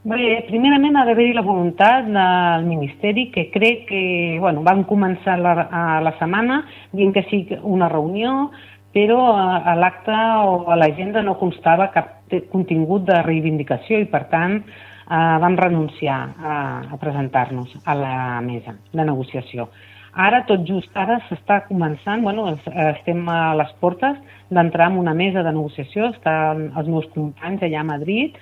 Bé, 0.00 0.46
primerament 0.46 0.96
ha 0.96 1.04
d'haver-hi 1.04 1.34
la 1.36 1.44
voluntat 1.44 2.06
del 2.08 2.62
Ministeri 2.64 3.26
que 3.34 3.50
crec 3.52 3.82
que, 3.90 4.04
bueno, 4.40 4.62
van 4.64 4.86
començar 4.88 5.36
la, 5.36 5.52
a 5.68 5.82
la 6.00 6.14
setmana 6.16 6.62
dient 6.96 7.12
que 7.12 7.26
sí 7.28 7.42
una 7.60 7.90
reunió, 7.92 8.48
però 8.96 9.20
a 9.36 9.74
l'acte 9.76 10.16
o 10.48 10.70
a 10.72 10.78
l'agenda 10.80 11.20
no 11.22 11.36
constava 11.38 11.90
cap 11.92 12.32
contingut 12.48 13.04
de 13.10 13.20
reivindicació 13.26 14.00
i, 14.00 14.08
per 14.08 14.24
tant, 14.32 14.62
eh, 15.10 15.36
vam 15.42 15.56
renunciar 15.58 16.20
a, 16.38 16.56
a 16.94 16.96
presentar-nos 17.02 17.74
a 17.84 17.94
la 17.98 18.40
mesa 18.40 18.76
de 18.92 19.04
negociació. 19.04 19.68
Ara, 20.10 20.42
tot 20.46 20.64
just 20.66 20.96
ara, 20.98 21.20
s'està 21.28 21.60
començant, 21.68 22.22
bueno, 22.26 22.48
estem 22.90 23.28
a 23.30 23.54
les 23.58 23.70
portes 23.82 24.16
d'entrar 24.50 24.88
en 24.90 24.98
una 24.98 25.14
mesa 25.14 25.44
de 25.46 25.52
negociació, 25.54 26.10
estan 26.10 26.70
els 26.74 26.88
meus 26.90 27.06
companys 27.14 27.62
allà 27.62 27.84
a 27.84 27.86
Madrid, 27.92 28.38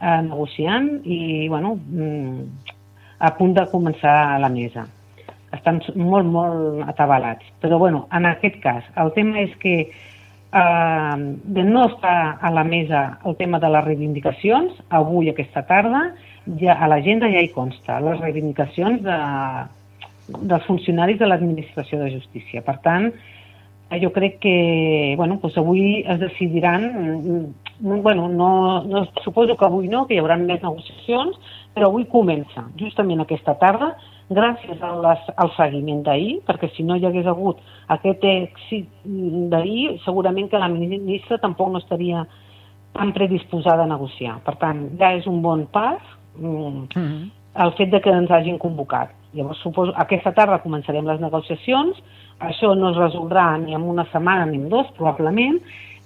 eh, 0.00 0.20
negociant 0.28 0.88
i, 1.04 1.48
bueno, 1.48 1.74
mm, 1.76 2.46
a 3.20 3.34
punt 3.36 3.52
de 3.58 3.66
començar 3.68 4.40
la 4.40 4.48
mesa. 4.48 4.86
Estan 5.52 5.82
molt, 5.96 6.26
molt 6.26 6.88
atabalats. 6.88 7.44
Però, 7.60 7.78
bueno, 7.78 8.06
en 8.16 8.24
aquest 8.24 8.60
cas, 8.62 8.84
el 8.96 9.12
tema 9.12 9.40
és 9.42 9.52
que 9.60 9.90
eh, 10.52 11.16
de 11.56 11.64
no 11.64 11.86
estar 11.86 12.38
a 12.40 12.50
la 12.50 12.64
mesa 12.64 13.18
el 13.24 13.36
tema 13.36 13.58
de 13.58 13.70
les 13.70 13.84
reivindicacions, 13.84 14.72
avui, 14.88 15.30
aquesta 15.30 15.62
tarda, 15.68 16.10
ja 16.60 16.78
a 16.78 16.88
l'agenda 16.88 17.28
ja 17.30 17.42
hi 17.42 17.52
consta 17.54 18.00
les 18.04 18.20
reivindicacions 18.20 19.02
de, 19.04 19.18
dels 20.38 20.66
funcionaris 20.66 21.18
de 21.18 21.28
l'administració 21.28 22.00
de 22.00 22.10
justícia. 22.14 22.62
Per 22.66 22.78
tant, 22.84 23.10
jo 24.00 24.12
crec 24.14 24.38
que 24.42 25.14
bueno, 25.18 25.40
doncs 25.42 25.58
avui 25.58 26.02
es 26.06 26.20
decidiran, 26.20 26.86
mm, 27.80 28.02
bueno, 28.02 28.28
no, 28.28 28.84
no, 28.84 29.06
suposo 29.24 29.56
que 29.56 29.66
avui 29.66 29.88
no, 29.88 30.06
que 30.06 30.14
hi 30.14 30.22
haurà 30.22 30.38
més 30.38 30.62
negociacions, 30.62 31.38
però 31.74 31.88
avui 31.90 32.06
comença, 32.10 32.66
justament 32.78 33.22
aquesta 33.22 33.56
tarda, 33.58 33.94
gràcies 34.30 34.78
a 34.82 34.92
les, 35.02 35.26
al 35.42 35.50
seguiment 35.56 36.04
d'ahir, 36.06 36.38
perquè 36.46 36.70
si 36.74 36.86
no 36.86 36.96
hi 36.96 37.06
hagués 37.06 37.26
hagut 37.26 37.58
aquest 37.90 38.24
èxit 38.24 38.86
d'ahir, 39.50 39.98
segurament 40.04 40.48
que 40.50 40.60
la 40.62 40.70
ministra 40.70 41.40
tampoc 41.42 41.72
no 41.72 41.82
estaria 41.82 42.24
tan 42.94 43.12
predisposada 43.14 43.84
a 43.84 43.90
negociar. 43.90 44.38
Per 44.46 44.54
tant, 44.62 44.86
ja 44.98 45.12
és 45.18 45.26
un 45.26 45.42
bon 45.42 45.66
pas 45.66 46.00
mm 46.38 46.86
-hmm. 46.94 47.30
el 47.64 47.72
fet 47.72 47.90
de 47.90 48.00
que 48.00 48.10
ens 48.10 48.30
hagin 48.30 48.58
convocat. 48.58 49.10
Llavors, 49.32 49.58
suposo, 49.58 49.92
aquesta 49.96 50.32
tarda 50.32 50.62
començarem 50.62 51.06
les 51.06 51.20
negociacions, 51.20 51.96
això 52.40 52.74
no 52.74 52.90
es 52.90 52.96
resoldrà 52.96 53.58
ni 53.58 53.74
en 53.74 53.82
una 53.82 54.04
setmana 54.12 54.46
ni 54.46 54.56
en 54.56 54.68
dos, 54.68 54.86
probablement, 54.96 55.60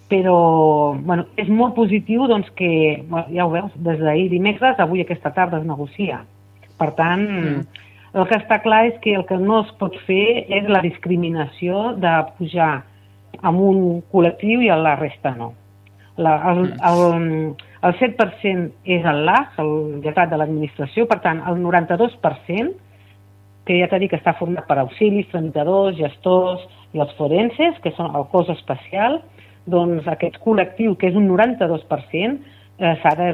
però 0.08 0.94
bueno, 1.00 1.24
és 1.36 1.48
molt 1.48 1.74
positiu 1.74 2.26
doncs, 2.26 2.50
que, 2.50 3.04
ja 3.32 3.46
ho 3.46 3.50
veus, 3.50 3.72
des 3.74 3.98
d'ahir 3.98 4.28
dimecres, 4.28 4.78
avui 4.78 5.00
aquesta 5.00 5.32
tarda 5.32 5.58
es 5.58 5.64
negocia. 5.64 6.24
Per 6.78 6.90
tant, 6.94 7.22
mm 7.22 7.83
el 8.14 8.26
que 8.30 8.38
està 8.38 8.60
clar 8.62 8.84
és 8.92 8.98
que 9.02 9.16
el 9.18 9.24
que 9.26 9.36
no 9.40 9.64
es 9.64 9.70
pot 9.80 9.94
fer 10.06 10.46
és 10.46 10.68
la 10.70 10.82
discriminació 10.84 11.92
de 11.98 12.14
pujar 12.38 12.84
amb 13.42 13.60
un 13.60 14.02
col·lectiu 14.12 14.62
i 14.62 14.70
a 14.70 14.78
la 14.78 14.94
resta 15.00 15.34
no. 15.34 15.52
La, 16.16 16.36
el, 16.52 16.68
el, 16.86 17.56
el 17.82 17.96
7% 17.98 18.68
és 18.96 19.06
el 19.10 19.24
LAS, 19.26 19.56
el 19.58 19.72
lletrat 20.04 20.30
de 20.30 20.38
l'administració, 20.38 21.08
per 21.10 21.18
tant, 21.24 21.42
el 21.50 21.58
92%, 21.58 22.70
que 23.66 23.80
ja 23.80 23.88
t'ha 23.90 23.98
dit 23.98 24.12
que 24.12 24.20
està 24.20 24.36
format 24.38 24.68
per 24.68 24.78
auxilis, 24.78 25.26
tramitadors, 25.32 25.98
gestors 25.98 26.62
i 26.94 27.02
els 27.02 27.14
forenses, 27.18 27.80
que 27.82 27.90
són 27.96 28.14
el 28.14 28.28
cos 28.30 28.52
especial, 28.54 29.18
doncs 29.66 30.06
aquest 30.06 30.38
col·lectiu, 30.44 30.94
que 31.00 31.10
és 31.10 31.18
un 31.18 31.26
92%, 31.32 32.38
eh, 32.78 32.94
s'ha 33.02 33.14
de 33.18 33.30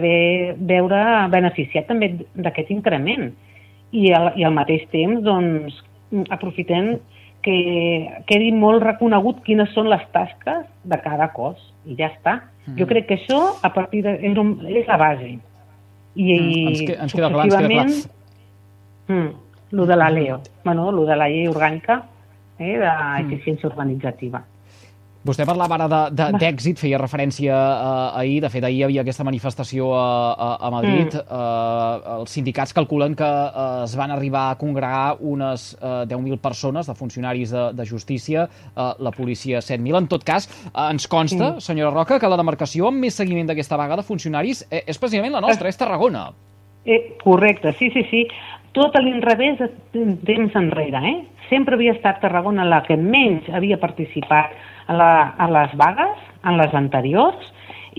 veure 0.72 1.04
beneficiat 1.34 1.90
també 1.90 2.14
d'aquest 2.32 2.72
increment 2.72 3.28
i 3.92 4.10
al, 4.14 4.32
i 4.38 4.46
al 4.46 4.54
mateix 4.54 4.86
temps 4.92 5.22
doncs, 5.26 5.80
aprofitem 6.30 6.96
que 7.44 7.56
quedi 8.28 8.50
molt 8.52 8.84
reconegut 8.84 9.40
quines 9.46 9.70
són 9.74 9.88
les 9.90 10.02
tasques 10.14 10.66
de 10.84 10.98
cada 11.00 11.30
cos 11.36 11.60
i 11.88 11.96
ja 11.98 12.10
està. 12.10 12.40
Mm. 12.66 12.76
Jo 12.80 12.88
crec 12.90 13.08
que 13.08 13.16
això 13.16 13.40
a 13.64 13.70
partir 13.72 14.02
de, 14.04 14.16
és, 14.20 14.36
un, 14.38 14.58
és 14.68 14.88
la 14.90 14.98
base. 15.00 15.32
I, 16.14 16.26
mm, 16.26 16.68
ens, 16.68 16.82
que, 16.84 16.96
ens 17.06 17.16
queda 17.16 17.30
clar, 17.32 17.46
ens 17.46 17.56
queda 17.56 17.70
clar. 17.70 17.86
Mm, 19.10 19.30
lo 19.78 19.86
de 19.86 19.96
la 19.96 20.10
LEO, 20.10 20.40
bueno, 20.64 20.90
lo 20.92 21.06
de 21.08 21.16
la 21.16 21.28
llei 21.30 21.48
orgànica 21.48 22.02
eh, 22.58 22.76
d'eficiència 22.76 23.68
mm. 23.68 23.72
urbanitzativa. 23.72 24.42
Vostè 25.20 25.44
parlava 25.44 25.76
ara 25.76 25.86
d'èxit, 26.40 26.78
feia 26.80 26.96
referència 26.96 27.52
uh, 27.52 28.16
ahir, 28.16 28.38
de 28.40 28.48
fet 28.48 28.64
ahir 28.64 28.78
hi 28.78 28.84
havia 28.86 29.02
aquesta 29.02 29.24
manifestació 29.28 29.90
a, 29.92 30.04
a, 30.32 30.46
a 30.64 30.70
Madrid, 30.72 31.12
mm. 31.12 31.26
uh, 31.28 32.14
els 32.22 32.32
sindicats 32.32 32.72
calculen 32.72 33.12
que 33.18 33.28
uh, 33.28 33.82
es 33.84 33.92
van 34.00 34.14
arribar 34.14 34.46
a 34.48 34.54
congregar 34.56 35.18
unes 35.20 35.74
uh, 35.76 36.06
10.000 36.08 36.40
persones 36.40 36.88
de 36.88 36.96
funcionaris 36.96 37.52
de, 37.52 37.66
de 37.76 37.86
justícia, 37.90 38.46
uh, 38.70 38.94
la 38.96 39.12
policia 39.12 39.60
7.000. 39.60 40.00
En 40.00 40.08
tot 40.08 40.24
cas, 40.24 40.48
uh, 40.70 40.86
ens 40.86 41.04
consta, 41.04 41.50
mm. 41.50 41.66
senyora 41.68 41.92
Roca, 41.92 42.16
que 42.16 42.32
la 42.32 42.40
demarcació 42.40 42.88
amb 42.88 43.04
més 43.04 43.20
seguiment 43.20 43.52
d'aquesta 43.52 43.76
vaga 43.76 44.00
de 44.00 44.06
funcionaris 44.08 44.64
eh, 44.70 44.86
és 44.88 44.96
precisament 44.96 45.36
la 45.36 45.44
nostra, 45.44 45.68
és 45.68 45.76
Tarragona. 45.76 46.30
Eh, 46.88 47.18
correcte, 47.20 47.76
sí, 47.76 47.92
sí, 47.92 48.06
sí. 48.08 48.24
Tot 48.72 48.96
a 48.96 49.04
l'inrevés 49.04 49.60
temps 49.92 50.60
enrere, 50.64 51.04
eh? 51.12 51.16
Sempre 51.52 51.76
havia 51.76 51.92
estat 51.98 52.24
Tarragona 52.24 52.64
la 52.64 52.80
que 52.88 52.96
menys 52.96 53.52
havia 53.52 53.76
participat 53.82 54.56
a, 54.90 54.96
la, 54.96 55.12
a 55.38 55.48
les 55.54 55.78
vagues, 55.78 56.26
en 56.42 56.58
les 56.58 56.74
anteriors, 56.74 57.48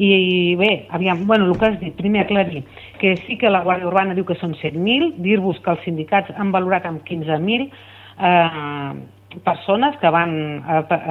i 0.01 0.55
bé, 0.60 0.88
aviam, 0.95 1.25
bueno, 1.27 1.48
el 1.48 1.57
que 1.60 1.67
has 1.67 1.79
dit, 1.79 1.95
primer 1.98 2.25
aclarir 2.25 2.63
que 3.00 3.15
sí 3.25 3.38
que 3.38 3.50
la 3.51 3.63
Guàrdia 3.65 3.89
Urbana 3.89 4.15
diu 4.15 4.25
que 4.27 4.38
són 4.39 4.53
7.000, 4.60 5.17
dir-vos 5.24 5.60
que 5.63 5.74
els 5.74 5.83
sindicats 5.88 6.31
han 6.38 6.53
valorat 6.53 6.86
amb 6.88 7.03
15.000 7.07 7.65
eh, 7.67 8.93
persones 9.43 9.98
que 10.00 10.12
van 10.13 10.33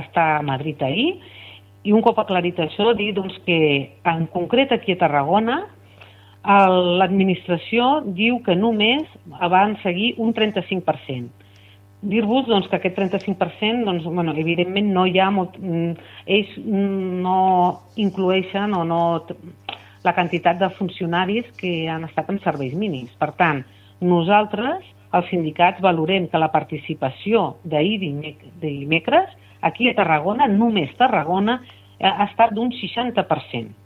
estar 0.05 0.29
a 0.39 0.47
Madrid 0.47 0.81
ahir, 0.87 1.11
i 1.85 1.93
un 1.97 2.05
cop 2.05 2.19
aclarit 2.21 2.59
això, 2.61 2.93
dir 2.97 3.13
doncs, 3.17 3.37
que 3.47 3.61
en 4.05 4.27
concret 4.33 4.73
aquí 4.77 4.97
a 4.97 5.01
Tarragona 5.01 5.63
l'administració 7.01 8.01
diu 8.17 8.39
que 8.45 8.57
només 8.57 9.05
van 9.29 9.77
seguir 9.83 10.15
un 10.25 10.33
35% 10.37 11.40
dir-vos 12.03 12.47
doncs, 12.49 12.69
que 12.71 12.79
aquest 12.79 12.97
35%, 12.97 13.85
doncs, 13.85 14.05
bueno, 14.05 14.35
evidentment 14.37 14.93
no 14.95 15.07
hi 15.07 15.19
ha 15.21 15.31
molt... 15.35 15.57
Mm, 15.61 15.97
ells 16.27 16.55
no 16.65 17.41
inclueixen 18.01 18.75
o 18.77 18.85
no 18.89 19.03
la 20.05 20.15
quantitat 20.17 20.59
de 20.61 20.71
funcionaris 20.79 21.51
que 21.61 21.89
han 21.93 22.07
estat 22.09 22.31
en 22.33 22.41
serveis 22.45 22.73
mínims. 22.75 23.13
Per 23.21 23.33
tant, 23.37 23.65
nosaltres, 24.01 24.87
els 25.13 25.29
sindicats, 25.29 25.83
valorem 25.85 26.29
que 26.31 26.41
la 26.41 26.53
participació 26.55 27.57
d'ahir 27.69 27.99
dimecres, 28.01 29.29
aquí 29.61 29.91
a 29.91 29.97
Tarragona, 29.99 30.49
només 30.49 30.95
Tarragona, 30.97 31.61
ha 32.01 32.27
estat 32.31 32.55
d'un 32.57 32.73
60%. 32.73 33.77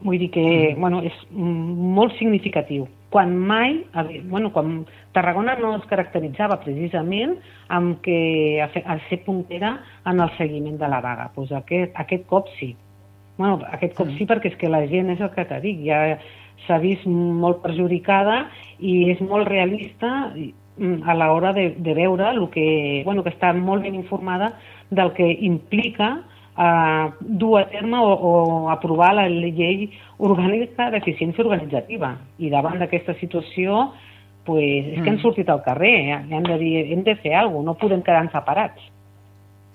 Vull 0.00 0.20
dir 0.20 0.30
que 0.32 0.44
mm. 0.44 0.80
bueno, 0.80 1.02
és 1.04 1.16
molt 1.34 2.14
significatiu 2.20 2.86
quan 3.14 3.36
mai, 3.38 3.86
bueno, 4.24 4.52
quan 4.52 4.88
Tarragona 5.12 5.54
no 5.54 5.76
es 5.76 5.84
caracteritzava 5.86 6.56
precisament 6.64 7.36
amb 7.70 8.00
que 8.02 8.58
a, 8.58 8.66
fer, 8.72 8.82
a 8.90 8.96
ser 9.06 9.20
puntera 9.22 9.76
en 10.10 10.18
el 10.18 10.32
seguiment 10.34 10.80
de 10.80 10.88
la 10.90 10.98
vaga. 10.98 11.28
Pues 11.36 11.52
aquest, 11.54 11.94
aquest 11.94 12.26
cop 12.26 12.50
sí. 12.58 12.72
Bueno, 13.38 13.60
aquest 13.70 13.94
cop 13.94 14.10
sí 14.18 14.26
perquè 14.26 14.50
és 14.50 14.58
que 14.58 14.72
la 14.72 14.82
gent 14.90 15.14
és 15.14 15.22
el 15.22 15.30
que 15.30 15.46
t'ha 15.46 15.60
dit, 15.62 15.78
ja 15.86 16.18
s'ha 16.66 16.80
vist 16.82 17.06
molt 17.06 17.62
perjudicada 17.62 18.48
i 18.82 19.12
és 19.14 19.22
molt 19.22 19.46
realista 19.46 20.10
mm, 20.34 21.06
a 21.06 21.14
l'hora 21.14 21.54
de, 21.54 21.68
de 21.78 21.94
veure 21.94 22.32
el 22.34 22.48
que, 22.50 22.66
bueno, 23.06 23.22
que 23.22 23.30
està 23.30 23.52
molt 23.54 23.86
ben 23.86 23.94
informada 23.94 24.56
del 24.90 25.14
que 25.14 25.30
implica 25.46 26.16
eh, 26.58 27.12
dur 27.20 27.58
a 27.60 27.66
terme 27.70 27.98
o, 27.98 28.14
o 28.14 28.32
aprovar 28.70 29.14
la 29.18 29.28
llei 29.28 29.90
orgànica 30.18 30.90
d'eficiència 30.94 31.44
organitzativa. 31.44 32.14
I 32.38 32.50
davant 32.52 32.78
d'aquesta 32.82 33.16
situació, 33.20 33.90
pues, 34.44 34.92
és 34.94 35.00
que 35.00 35.08
hem 35.08 35.16
mm. 35.18 35.22
sortit 35.24 35.50
al 35.50 35.62
carrer, 35.64 35.94
eh? 36.14 36.18
hem 36.30 36.44
de 36.46 36.58
dir, 36.60 36.74
hem 36.92 37.04
de 37.06 37.16
fer 37.20 37.34
alguna 37.34 37.54
cosa, 37.54 37.70
no 37.72 37.80
podem 37.80 38.04
quedar 38.04 38.26
separats. 38.32 38.90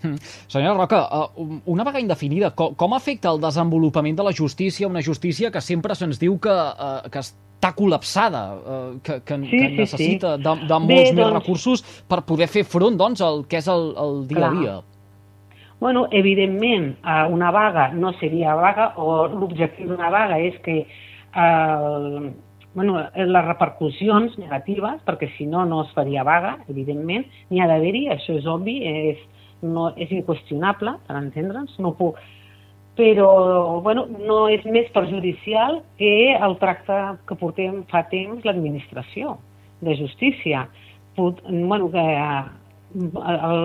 Mm. 0.02 0.16
Senyora 0.48 0.78
Roca, 0.78 1.02
eh, 1.12 1.60
una 1.66 1.84
vaga 1.84 2.00
indefinida, 2.00 2.54
com, 2.56 2.94
afecta 2.94 3.34
el 3.34 3.42
desenvolupament 3.42 4.16
de 4.16 4.24
la 4.24 4.34
justícia, 4.34 4.88
una 4.88 5.04
justícia 5.04 5.52
que 5.52 5.62
sempre 5.62 5.96
se'ns 5.96 6.20
diu 6.20 6.38
que, 6.40 6.54
uh, 6.54 7.10
que 7.12 7.20
està 7.20 7.74
col·lapsada, 7.76 8.44
uh, 8.56 8.94
que, 9.04 9.20
que, 9.26 9.40
sí, 9.42 9.50
que 9.50 9.70
necessita 9.74 10.38
sí, 10.38 10.44
sí. 10.44 10.46
de, 10.46 10.70
de 10.70 10.80
molts 10.80 10.94
Bé, 10.94 11.02
més 11.02 11.20
doncs... 11.20 11.36
recursos 11.42 11.84
per 12.08 12.22
poder 12.24 12.48
fer 12.48 12.64
front 12.64 12.96
doncs, 12.96 13.26
al 13.26 13.44
que 13.50 13.60
és 13.60 13.68
el, 13.68 13.92
el 14.00 14.24
dia 14.30 14.40
Clar. 14.40 14.54
a 14.54 14.62
dia? 14.62 14.78
Bueno, 15.80 16.08
evidentment, 16.12 16.98
una 17.32 17.52
vaga 17.52 17.90
no 17.94 18.12
seria 18.20 18.54
vaga, 18.56 18.94
o 19.00 19.28
l'objectiu 19.32 19.88
d'una 19.88 20.10
vaga 20.12 20.40
és 20.44 20.58
que 20.66 20.82
eh, 20.84 22.32
bueno, 22.74 22.98
les 23.16 23.46
repercussions 23.46 24.36
negatives, 24.38 25.00
perquè 25.08 25.30
si 25.38 25.48
no, 25.48 25.64
no 25.66 25.86
es 25.86 25.94
faria 25.96 26.26
vaga, 26.28 26.58
evidentment, 26.70 27.26
n'hi 27.50 27.64
ha 27.64 27.70
d'haver-hi, 27.72 28.10
això 28.12 28.36
és 28.38 28.50
obvi, 28.50 28.76
és, 28.84 29.24
no, 29.64 29.90
és 29.96 30.12
inqüestionable, 30.20 30.98
per 31.08 31.18
entendre'ns, 31.22 31.80
no 31.80 31.96
puc... 32.00 32.20
Però, 33.00 33.80
bueno, 33.80 34.10
no 34.28 34.42
és 34.52 34.66
més 34.68 34.90
perjudicial 34.92 35.78
que 35.96 36.34
el 36.36 36.58
tracte 36.60 36.98
que 37.30 37.38
portem 37.40 37.86
fa 37.88 38.02
temps 38.12 38.44
l'administració 38.44 39.38
de 39.80 39.96
justícia. 39.96 40.66
Pot, 41.16 41.40
bueno, 41.48 41.88
que, 41.94 42.04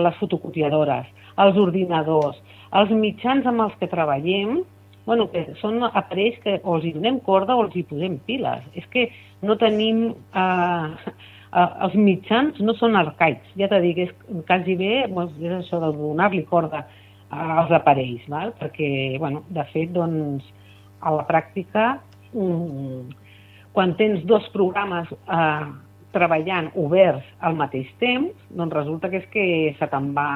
les 0.05 0.21
fotocopiadores, 0.21 1.11
els 1.43 1.59
ordinadors, 1.59 2.39
els 2.79 2.91
mitjans 2.95 3.47
amb 3.47 3.67
els 3.67 3.77
que 3.81 3.91
treballem, 3.91 4.63
bueno, 5.05 5.29
que 5.33 5.45
són 5.61 5.83
aparells 5.85 6.41
que 6.43 6.59
o 6.63 6.79
els 6.79 6.89
hi 6.89 6.95
donem 6.97 7.21
corda 7.27 7.57
o 7.57 7.65
els 7.67 7.77
hi 7.77 7.85
posem 7.89 8.19
piles. 8.27 8.67
És 8.75 8.87
que 8.93 9.09
no 9.43 9.59
tenim... 9.61 10.07
Eh, 10.35 11.15
eh, 11.55 11.71
els 11.87 11.95
mitjans 11.95 12.59
no 12.65 12.75
són 12.79 12.97
arcaics, 12.99 13.55
ja 13.61 13.69
t'he 13.71 13.81
dit, 13.85 14.05
és 14.07 14.43
quasi 14.49 14.77
bé 14.81 15.05
doncs, 15.07 15.37
és 15.41 15.59
això 15.61 15.81
de 15.83 15.93
donar-li 15.99 16.45
corda 16.51 16.85
als 17.35 17.73
aparells, 17.75 18.25
val? 18.31 18.53
perquè, 18.61 18.89
bueno, 19.19 19.43
de 19.51 19.65
fet, 19.73 19.93
doncs, 19.95 20.47
a 21.05 21.13
la 21.13 21.25
pràctica 21.29 21.99
un, 22.33 23.11
quan 23.75 23.95
tens 23.99 24.23
dos 24.29 24.47
programes 24.55 25.11
eh, 25.13 25.67
treballant 26.15 26.71
oberts 26.79 27.27
al 27.45 27.59
mateix 27.59 27.91
temps, 28.01 28.33
doncs 28.55 28.77
resulta 28.77 29.11
que 29.11 29.21
és 29.23 29.29
que 29.33 29.47
se 29.79 29.89
te'n 29.91 30.13
va, 30.17 30.29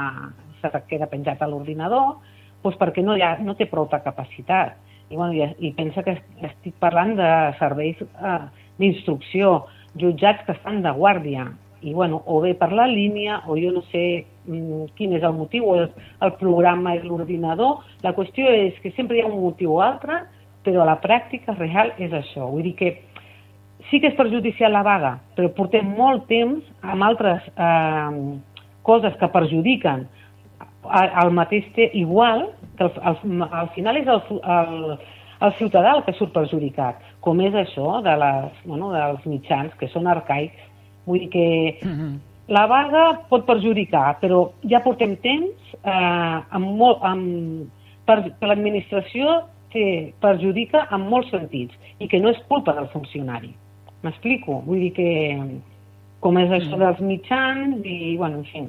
se 0.60 0.82
queda 0.90 1.08
penjat 1.10 1.42
a 1.42 1.48
l'ordinador, 1.50 2.18
doncs 2.62 2.78
perquè 2.80 3.04
no, 3.04 3.16
ha, 3.22 3.36
no 3.42 3.56
té 3.58 3.68
prou 3.70 3.88
capacitat. 3.90 4.76
I, 5.08 5.16
bueno, 5.16 5.32
i, 5.32 5.44
i 5.64 5.72
pensa 5.72 6.04
que 6.04 6.18
estic 6.44 6.74
parlant 6.82 7.14
de 7.16 7.30
serveis 7.58 8.00
eh, 8.02 8.40
d'instrucció, 8.78 9.64
jutjats 9.98 10.44
que 10.44 10.52
estan 10.52 10.82
de 10.84 10.92
guàrdia, 10.92 11.48
i 11.80 11.94
bueno, 11.94 12.20
o 12.26 12.40
bé 12.42 12.54
per 12.58 12.72
la 12.74 12.88
línia, 12.90 13.42
o 13.46 13.56
jo 13.56 13.70
no 13.72 13.84
sé 13.92 14.26
mm, 14.46 14.90
quin 14.98 15.14
és 15.16 15.24
el 15.24 15.36
motiu, 15.36 15.68
o 15.70 15.76
el, 15.78 15.86
el 16.26 16.34
programa 16.40 16.96
és 16.98 17.06
l'ordinador. 17.06 17.84
La 18.02 18.14
qüestió 18.16 18.50
és 18.50 18.78
que 18.82 18.92
sempre 18.96 19.18
hi 19.18 19.22
ha 19.22 19.30
un 19.30 19.38
motiu 19.40 19.76
o 19.76 19.82
altre, 19.84 20.24
però 20.66 20.84
la 20.84 20.98
pràctica 21.00 21.54
real 21.56 21.94
és 22.02 22.12
això. 22.12 22.48
Vull 22.50 22.66
dir 22.66 22.74
que 22.78 22.90
sí 23.88 24.00
que 24.02 24.10
és 24.10 24.18
perjudicial 24.18 24.74
la 24.74 24.84
vaga, 24.86 25.14
però 25.36 25.52
portem 25.54 25.86
molt 25.96 26.26
temps 26.28 26.66
amb 26.82 27.06
altres 27.06 27.46
eh, 27.54 28.38
coses 28.82 29.14
que 29.20 29.30
perjudiquen 29.32 30.06
al 30.90 31.32
mateix 31.36 31.66
temps 31.76 31.94
igual, 31.94 32.48
que 32.76 32.84
al, 32.84 32.92
al, 33.10 33.48
al 33.62 33.68
final 33.74 33.98
és 34.00 34.08
el, 34.08 34.22
el, 34.56 34.96
el 35.46 35.52
ciutadà 35.58 35.96
el 35.96 36.04
que 36.06 36.14
surt 36.18 36.34
perjudicat, 36.34 37.02
com 37.24 37.40
és 37.44 37.54
això 37.54 37.98
de 38.04 38.14
les, 38.22 38.62
bueno, 38.64 38.92
dels 38.94 39.26
mitjans, 39.26 39.74
que 39.80 39.90
són 39.92 40.08
arcaics. 40.10 40.66
Vull 41.06 41.24
dir 41.24 41.30
que 41.32 41.78
mm 41.82 41.94
-hmm. 41.94 42.18
la 42.48 42.66
vaga 42.66 43.04
pot 43.28 43.46
perjudicar, 43.46 44.18
però 44.20 44.50
ja 44.70 44.80
portem 44.80 45.16
temps 45.16 45.56
eh, 45.84 46.38
amb 46.50 46.66
molt, 46.66 46.98
amb, 47.02 47.68
per, 48.04 48.32
per 48.38 48.48
l'administració 48.48 49.42
que 49.70 50.12
perjudica 50.20 50.86
en 50.90 51.08
molts 51.08 51.30
sentits 51.30 51.74
i 51.98 52.08
que 52.08 52.20
no 52.20 52.30
és 52.30 52.40
culpa 52.48 52.72
del 52.72 52.88
funcionari. 52.88 53.54
M'explico? 54.02 54.62
Vull 54.66 54.80
dir 54.80 54.92
que 54.92 55.10
com 56.20 56.38
és 56.38 56.50
això 56.50 56.76
mm. 56.76 56.82
dels 56.82 57.00
mitjans 57.00 57.86
i, 57.86 58.16
bueno, 58.16 58.38
en 58.38 58.44
fi. 58.44 58.64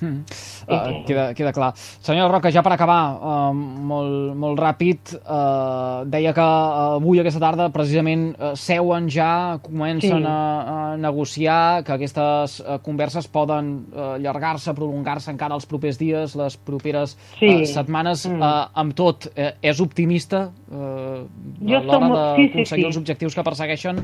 Mm. 0.00 0.22
Uh, 0.68 1.02
queda, 1.08 1.24
queda 1.34 1.52
clar. 1.56 1.72
Senyora 2.04 2.30
Roca, 2.30 2.52
ja 2.54 2.62
per 2.62 2.74
acabar, 2.74 3.00
uh, 3.18 3.50
molt, 3.52 4.34
molt 4.38 4.60
ràpid, 4.60 5.14
uh, 5.18 6.04
deia 6.08 6.34
que 6.36 6.44
uh, 6.44 6.98
avui, 6.98 7.20
aquesta 7.22 7.42
tarda, 7.42 7.68
precisament 7.74 8.30
uh, 8.36 8.52
seuen 8.58 9.08
ja, 9.12 9.58
comencen 9.64 10.22
sí. 10.22 10.30
a, 10.30 10.38
a 10.74 10.78
negociar, 11.00 11.82
que 11.86 11.96
aquestes 11.96 12.58
uh, 12.62 12.78
converses 12.84 13.28
poden 13.32 13.72
uh, 13.90 14.14
allargar-se, 14.16 14.74
prolongar-se 14.76 15.32
encara 15.34 15.58
els 15.58 15.68
propers 15.68 15.98
dies, 16.00 16.36
les 16.38 16.58
properes 16.68 17.16
sí. 17.38 17.50
uh, 17.50 17.66
setmanes. 17.68 18.26
Mm. 18.28 18.42
Uh, 18.42 18.64
amb 18.84 18.96
tot, 18.98 19.30
uh, 19.34 19.52
és 19.64 19.82
optimista 19.82 20.48
uh, 20.48 21.22
a 21.26 21.82
l'hora 21.82 22.10
d'aconseguir 22.14 22.64
sí, 22.64 22.64
sí, 22.64 22.74
sí. 22.74 22.84
els 22.86 23.00
objectius 23.00 23.36
que 23.38 23.46
persegueixen? 23.46 24.02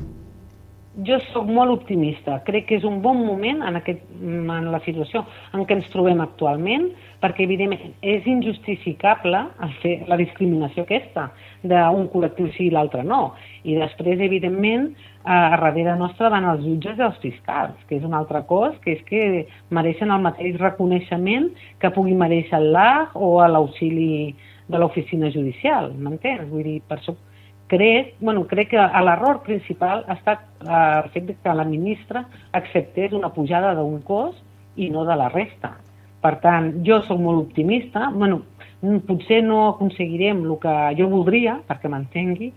Jo 1.03 1.19
sóc 1.33 1.49
molt 1.51 1.73
optimista. 1.73 2.39
Crec 2.47 2.69
que 2.69 2.77
és 2.79 2.85
un 2.87 3.01
bon 3.03 3.19
moment 3.27 3.65
en, 3.67 3.79
aquest, 3.81 4.05
en 4.23 4.69
la 4.71 4.81
situació 4.85 5.25
en 5.57 5.65
què 5.67 5.79
ens 5.79 5.89
trobem 5.91 6.21
actualment, 6.23 6.91
perquè, 7.23 7.49
evidentment, 7.49 7.97
és 8.05 8.27
injustificable 8.31 9.41
fer 9.83 9.97
la 10.11 10.19
discriminació 10.21 10.85
aquesta 10.85 11.31
d'un 11.65 12.07
col·lectiu 12.13 12.51
sí 12.55 12.69
i 12.69 12.75
l'altre 12.75 13.03
no. 13.03 13.35
I 13.65 13.79
després, 13.81 14.21
evidentment, 14.23 14.93
a 15.25 15.57
darrere 15.57 15.97
nostra 15.97 16.29
van 16.31 16.45
els 16.45 16.63
jutges 16.67 16.99
i 17.01 17.07
els 17.07 17.21
fiscals, 17.23 17.77
que 17.89 17.97
és 17.97 18.05
un 18.05 18.15
altre 18.15 18.45
cos, 18.47 18.77
que 18.85 18.99
és 18.99 19.05
que 19.09 19.47
mereixen 19.75 20.13
el 20.13 20.23
mateix 20.23 20.59
reconeixement 20.61 21.49
que 21.81 21.93
pugui 21.95 22.15
mereixer 22.15 22.61
LAG 22.61 23.17
o 23.17 23.39
l'auxili 23.49 24.35
de 24.69 24.81
l'oficina 24.81 25.31
judicial, 25.33 25.93
m'entens? 25.97 26.45
Vull 26.51 26.65
dir, 26.69 26.83
per 26.89 27.01
això 27.01 27.17
crec, 27.69 28.15
bueno, 28.21 28.47
crec 28.47 28.71
que 28.75 28.83
l'error 29.07 29.43
principal 29.47 30.05
ha 30.09 30.19
estat 30.19 30.45
eh, 30.63 30.69
el 31.05 31.11
fet 31.15 31.33
que 31.43 31.55
la 31.55 31.65
ministra 31.65 32.27
acceptés 32.53 33.13
una 33.13 33.33
pujada 33.33 33.75
d'un 33.79 34.01
cos 34.03 34.37
i 34.77 34.91
no 34.91 35.05
de 35.05 35.17
la 35.17 35.29
resta. 35.33 35.75
Per 36.25 36.37
tant, 36.41 36.71
jo 36.87 37.03
sóc 37.05 37.21
molt 37.21 37.43
optimista, 37.49 38.09
bueno, 38.15 38.43
potser 39.07 39.43
no 39.45 39.69
aconseguirem 39.69 40.45
el 40.45 40.57
que 40.61 40.75
jo 40.99 41.09
voldria, 41.13 41.59
perquè 41.69 41.91
m'entengui, 41.93 42.53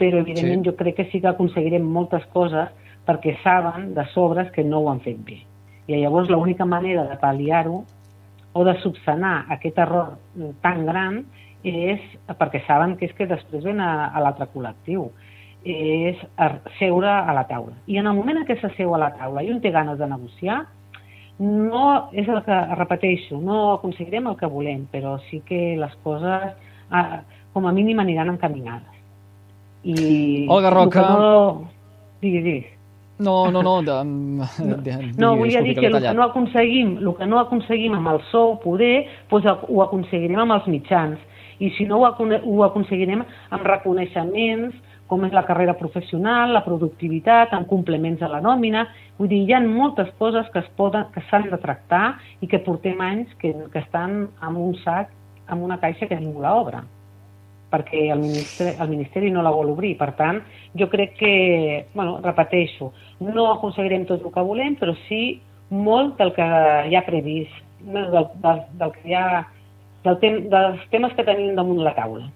però 0.00 0.22
evidentment 0.24 0.64
sí. 0.64 0.70
jo 0.70 0.76
crec 0.78 0.96
que 0.96 1.08
sí 1.12 1.20
que 1.20 1.28
aconseguirem 1.28 1.84
moltes 1.84 2.24
coses 2.32 2.70
perquè 3.06 3.36
saben 3.44 3.92
de 3.94 4.04
sobres 4.14 4.50
que 4.54 4.64
no 4.64 4.80
ho 4.80 4.90
han 4.90 5.02
fet 5.04 5.20
bé. 5.24 5.40
I 5.88 6.00
llavors 6.00 6.30
l'única 6.30 6.64
manera 6.64 7.04
de 7.08 7.16
pal·liar-ho 7.20 7.82
o 8.52 8.64
de 8.64 8.74
subsanar 8.82 9.46
aquest 9.56 9.78
error 9.78 10.16
tan 10.62 10.84
gran 10.86 11.24
és 11.66 12.00
perquè 12.38 12.62
saben 12.66 12.96
que 12.96 13.06
és 13.10 13.14
que 13.16 13.28
després 13.28 13.64
ven 13.64 13.80
a, 13.84 14.10
a 14.14 14.22
l'altre 14.22 14.48
col·lectiu 14.52 15.10
és 15.64 16.16
seure 16.78 17.10
a 17.10 17.34
la 17.36 17.44
taula. 17.48 17.74
I 17.86 17.98
en 18.00 18.08
el 18.08 18.16
moment 18.16 18.40
en 18.40 18.46
què 18.48 18.56
s'asseu 18.60 18.94
a 18.94 19.00
la 19.02 19.10
taula 19.18 19.42
i 19.44 19.50
un 19.52 19.60
té 19.60 19.72
ganes 19.74 19.98
de 20.00 20.08
negociar, 20.08 20.62
no 21.40 22.10
és 22.12 22.28
el 22.28 22.40
que 22.44 22.56
repeteixo, 22.76 23.38
no 23.40 23.74
aconseguirem 23.74 24.28
el 24.28 24.36
que 24.40 24.48
volem, 24.48 24.86
però 24.92 25.18
sí 25.28 25.42
que 25.44 25.76
les 25.80 25.94
coses 26.04 26.52
ah, 26.90 27.20
com 27.52 27.66
a 27.66 27.72
mínim 27.72 28.00
aniran 28.00 28.32
encaminades. 28.32 28.98
I 29.84 30.46
Olga 30.48 30.72
Roca... 30.72 31.06
No... 31.08 31.70
Digues, 32.20 32.44
digues. 32.44 32.76
No, 33.20 33.50
no, 33.50 33.62
no. 33.62 33.82
De, 33.84 33.92
de, 34.64 34.76
de, 34.84 35.12
no, 35.16 35.36
volia 35.36 35.60
dir 35.60 35.74
que 35.76 35.86
el 35.86 35.98
que 36.00 36.12
no 36.16 36.24
aconseguim, 36.24 36.96
el 36.98 37.14
que 37.16 37.26
no 37.28 37.38
aconseguim 37.40 37.96
amb 37.96 38.14
el 38.14 38.20
sou 38.30 38.54
poder, 38.62 39.08
doncs 39.28 39.48
ho 39.68 39.82
aconseguirem 39.84 40.40
amb 40.40 40.56
els 40.56 40.68
mitjans 40.72 41.20
i 41.60 41.70
si 41.76 41.86
no 41.86 42.00
ho, 42.00 42.10
ho 42.10 42.62
aconseguirem 42.66 43.22
amb 43.24 43.66
reconeixements 43.68 44.76
com 45.10 45.24
és 45.26 45.34
la 45.34 45.42
carrera 45.42 45.74
professional, 45.74 46.52
la 46.54 46.62
productivitat, 46.62 47.50
amb 47.56 47.66
complements 47.68 48.22
a 48.22 48.30
la 48.30 48.38
nòmina. 48.44 48.84
Vull 49.18 49.30
dir, 49.32 49.40
hi 49.42 49.56
ha 49.56 49.60
moltes 49.64 50.12
coses 50.22 50.46
que 50.54 50.62
es 50.62 50.70
poden, 50.78 51.08
que 51.10 51.24
s'han 51.26 51.48
de 51.50 51.58
tractar 51.58 52.14
i 52.40 52.46
que 52.50 52.62
portem 52.62 53.02
anys 53.02 53.34
que, 53.42 53.50
que 53.72 53.82
estan 53.82 54.22
en 54.30 54.56
un 54.68 54.76
sac, 54.84 55.10
en 55.50 55.66
una 55.66 55.80
caixa 55.82 56.06
que 56.06 56.18
ningú 56.20 56.44
l'obre 56.44 56.84
perquè 57.70 58.08
el 58.10 58.18
ministeri, 58.18 58.72
el 58.82 58.88
Ministeri 58.90 59.28
no 59.30 59.44
la 59.46 59.52
vol 59.54 59.68
obrir. 59.70 59.92
Per 59.98 60.10
tant, 60.18 60.40
jo 60.74 60.88
crec 60.90 61.14
que, 61.20 61.34
bueno, 61.94 62.18
repeteixo, 62.24 62.90
no 63.22 63.46
aconseguirem 63.52 64.08
tot 64.08 64.24
el 64.26 64.34
que 64.34 64.42
volem, 64.42 64.74
però 64.80 64.96
sí 65.06 65.38
molt 65.70 66.18
del 66.18 66.34
que 66.34 66.46
hi 66.90 66.98
ha 66.98 67.04
previst, 67.06 67.54
del, 67.80 68.10
del, 68.42 68.64
del 68.80 68.94
que 68.96 69.06
hi 69.06 69.14
ha 69.14 69.26
del 70.04 70.20
tem 70.22 70.36
dels 70.52 70.84
temes 70.92 71.14
que 71.16 71.26
tenim 71.26 71.56
damunt 71.58 71.82
la 71.84 71.94
taula. 71.96 72.28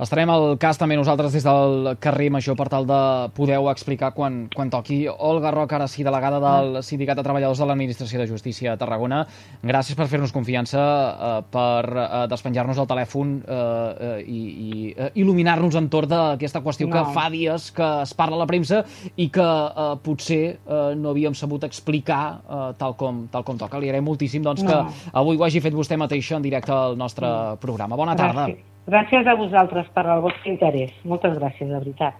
Estarem 0.00 0.30
al 0.32 0.54
cas 0.56 0.78
també 0.80 0.96
nosaltres 0.96 1.34
des 1.36 1.44
del 1.44 1.90
carrer 2.00 2.30
Major 2.32 2.56
per 2.56 2.70
tal 2.72 2.86
de 2.88 3.00
poder 3.36 3.58
explicar 3.68 4.14
quan, 4.16 4.46
quan 4.54 4.70
toqui. 4.72 5.02
Olga 5.10 5.50
Roca, 5.52 5.76
ara 5.76 5.88
sí, 5.92 6.00
delegada 6.06 6.38
del 6.40 6.78
Sindicat 6.82 7.18
de 7.18 7.24
Treballadors 7.26 7.60
de 7.60 7.66
l'Administració 7.68 8.22
de 8.22 8.26
Justícia 8.30 8.72
de 8.72 8.80
Tarragona. 8.80 9.26
Gràcies 9.60 9.98
per 9.98 10.06
fer-nos 10.08 10.32
confiança, 10.32 10.80
eh, 10.80 11.34
per 11.52 11.84
eh, 11.90 12.22
despenjar-nos 12.32 12.80
el 12.80 12.88
telèfon 12.88 13.36
eh, 13.44 13.58
eh, 13.58 14.14
i, 14.24 14.40
i 14.40 14.94
eh, 14.94 15.10
il·luminar-nos 15.20 15.76
entorn 15.82 16.08
d'aquesta 16.14 16.64
qüestió 16.64 16.88
no. 16.88 16.96
que 16.96 17.04
fa 17.12 17.28
dies 17.28 17.68
que 17.76 17.90
es 18.06 18.16
parla 18.16 18.40
a 18.40 18.42
la 18.46 18.48
premsa 18.48 18.80
i 19.20 19.28
que 19.28 19.44
eh, 19.44 19.92
potser 20.00 20.40
eh, 20.56 20.80
no 20.96 21.12
havíem 21.12 21.36
sabut 21.36 21.68
explicar 21.68 22.24
eh, 22.40 22.64
tal, 22.80 22.96
com, 22.96 23.26
tal 23.28 23.44
com 23.44 23.60
toca. 23.60 23.76
Li 23.76 23.92
agraïm 23.92 24.08
moltíssim 24.08 24.48
doncs, 24.48 24.64
no. 24.64 24.72
que 24.72 25.12
avui 25.12 25.36
ho 25.36 25.44
hagi 25.44 25.60
fet 25.60 25.76
vostè 25.76 26.00
mateix 26.00 26.32
en 26.40 26.48
directe 26.48 26.72
al 26.72 26.96
nostre 26.96 27.28
no. 27.28 27.60
programa. 27.60 28.00
Bona 28.00 28.16
tarda. 28.16 28.48
Gràcies. 28.48 28.69
Gràcies 28.88 29.26
a 29.28 29.36
vosaltres 29.36 29.88
per 29.94 30.06
el 30.08 30.22
vostre 30.24 30.52
interès. 30.52 30.92
Moltes 31.04 31.36
gràcies, 31.36 31.68
de 31.68 31.78
veritat. 31.78 32.14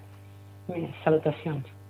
Salutacions. 1.05 1.70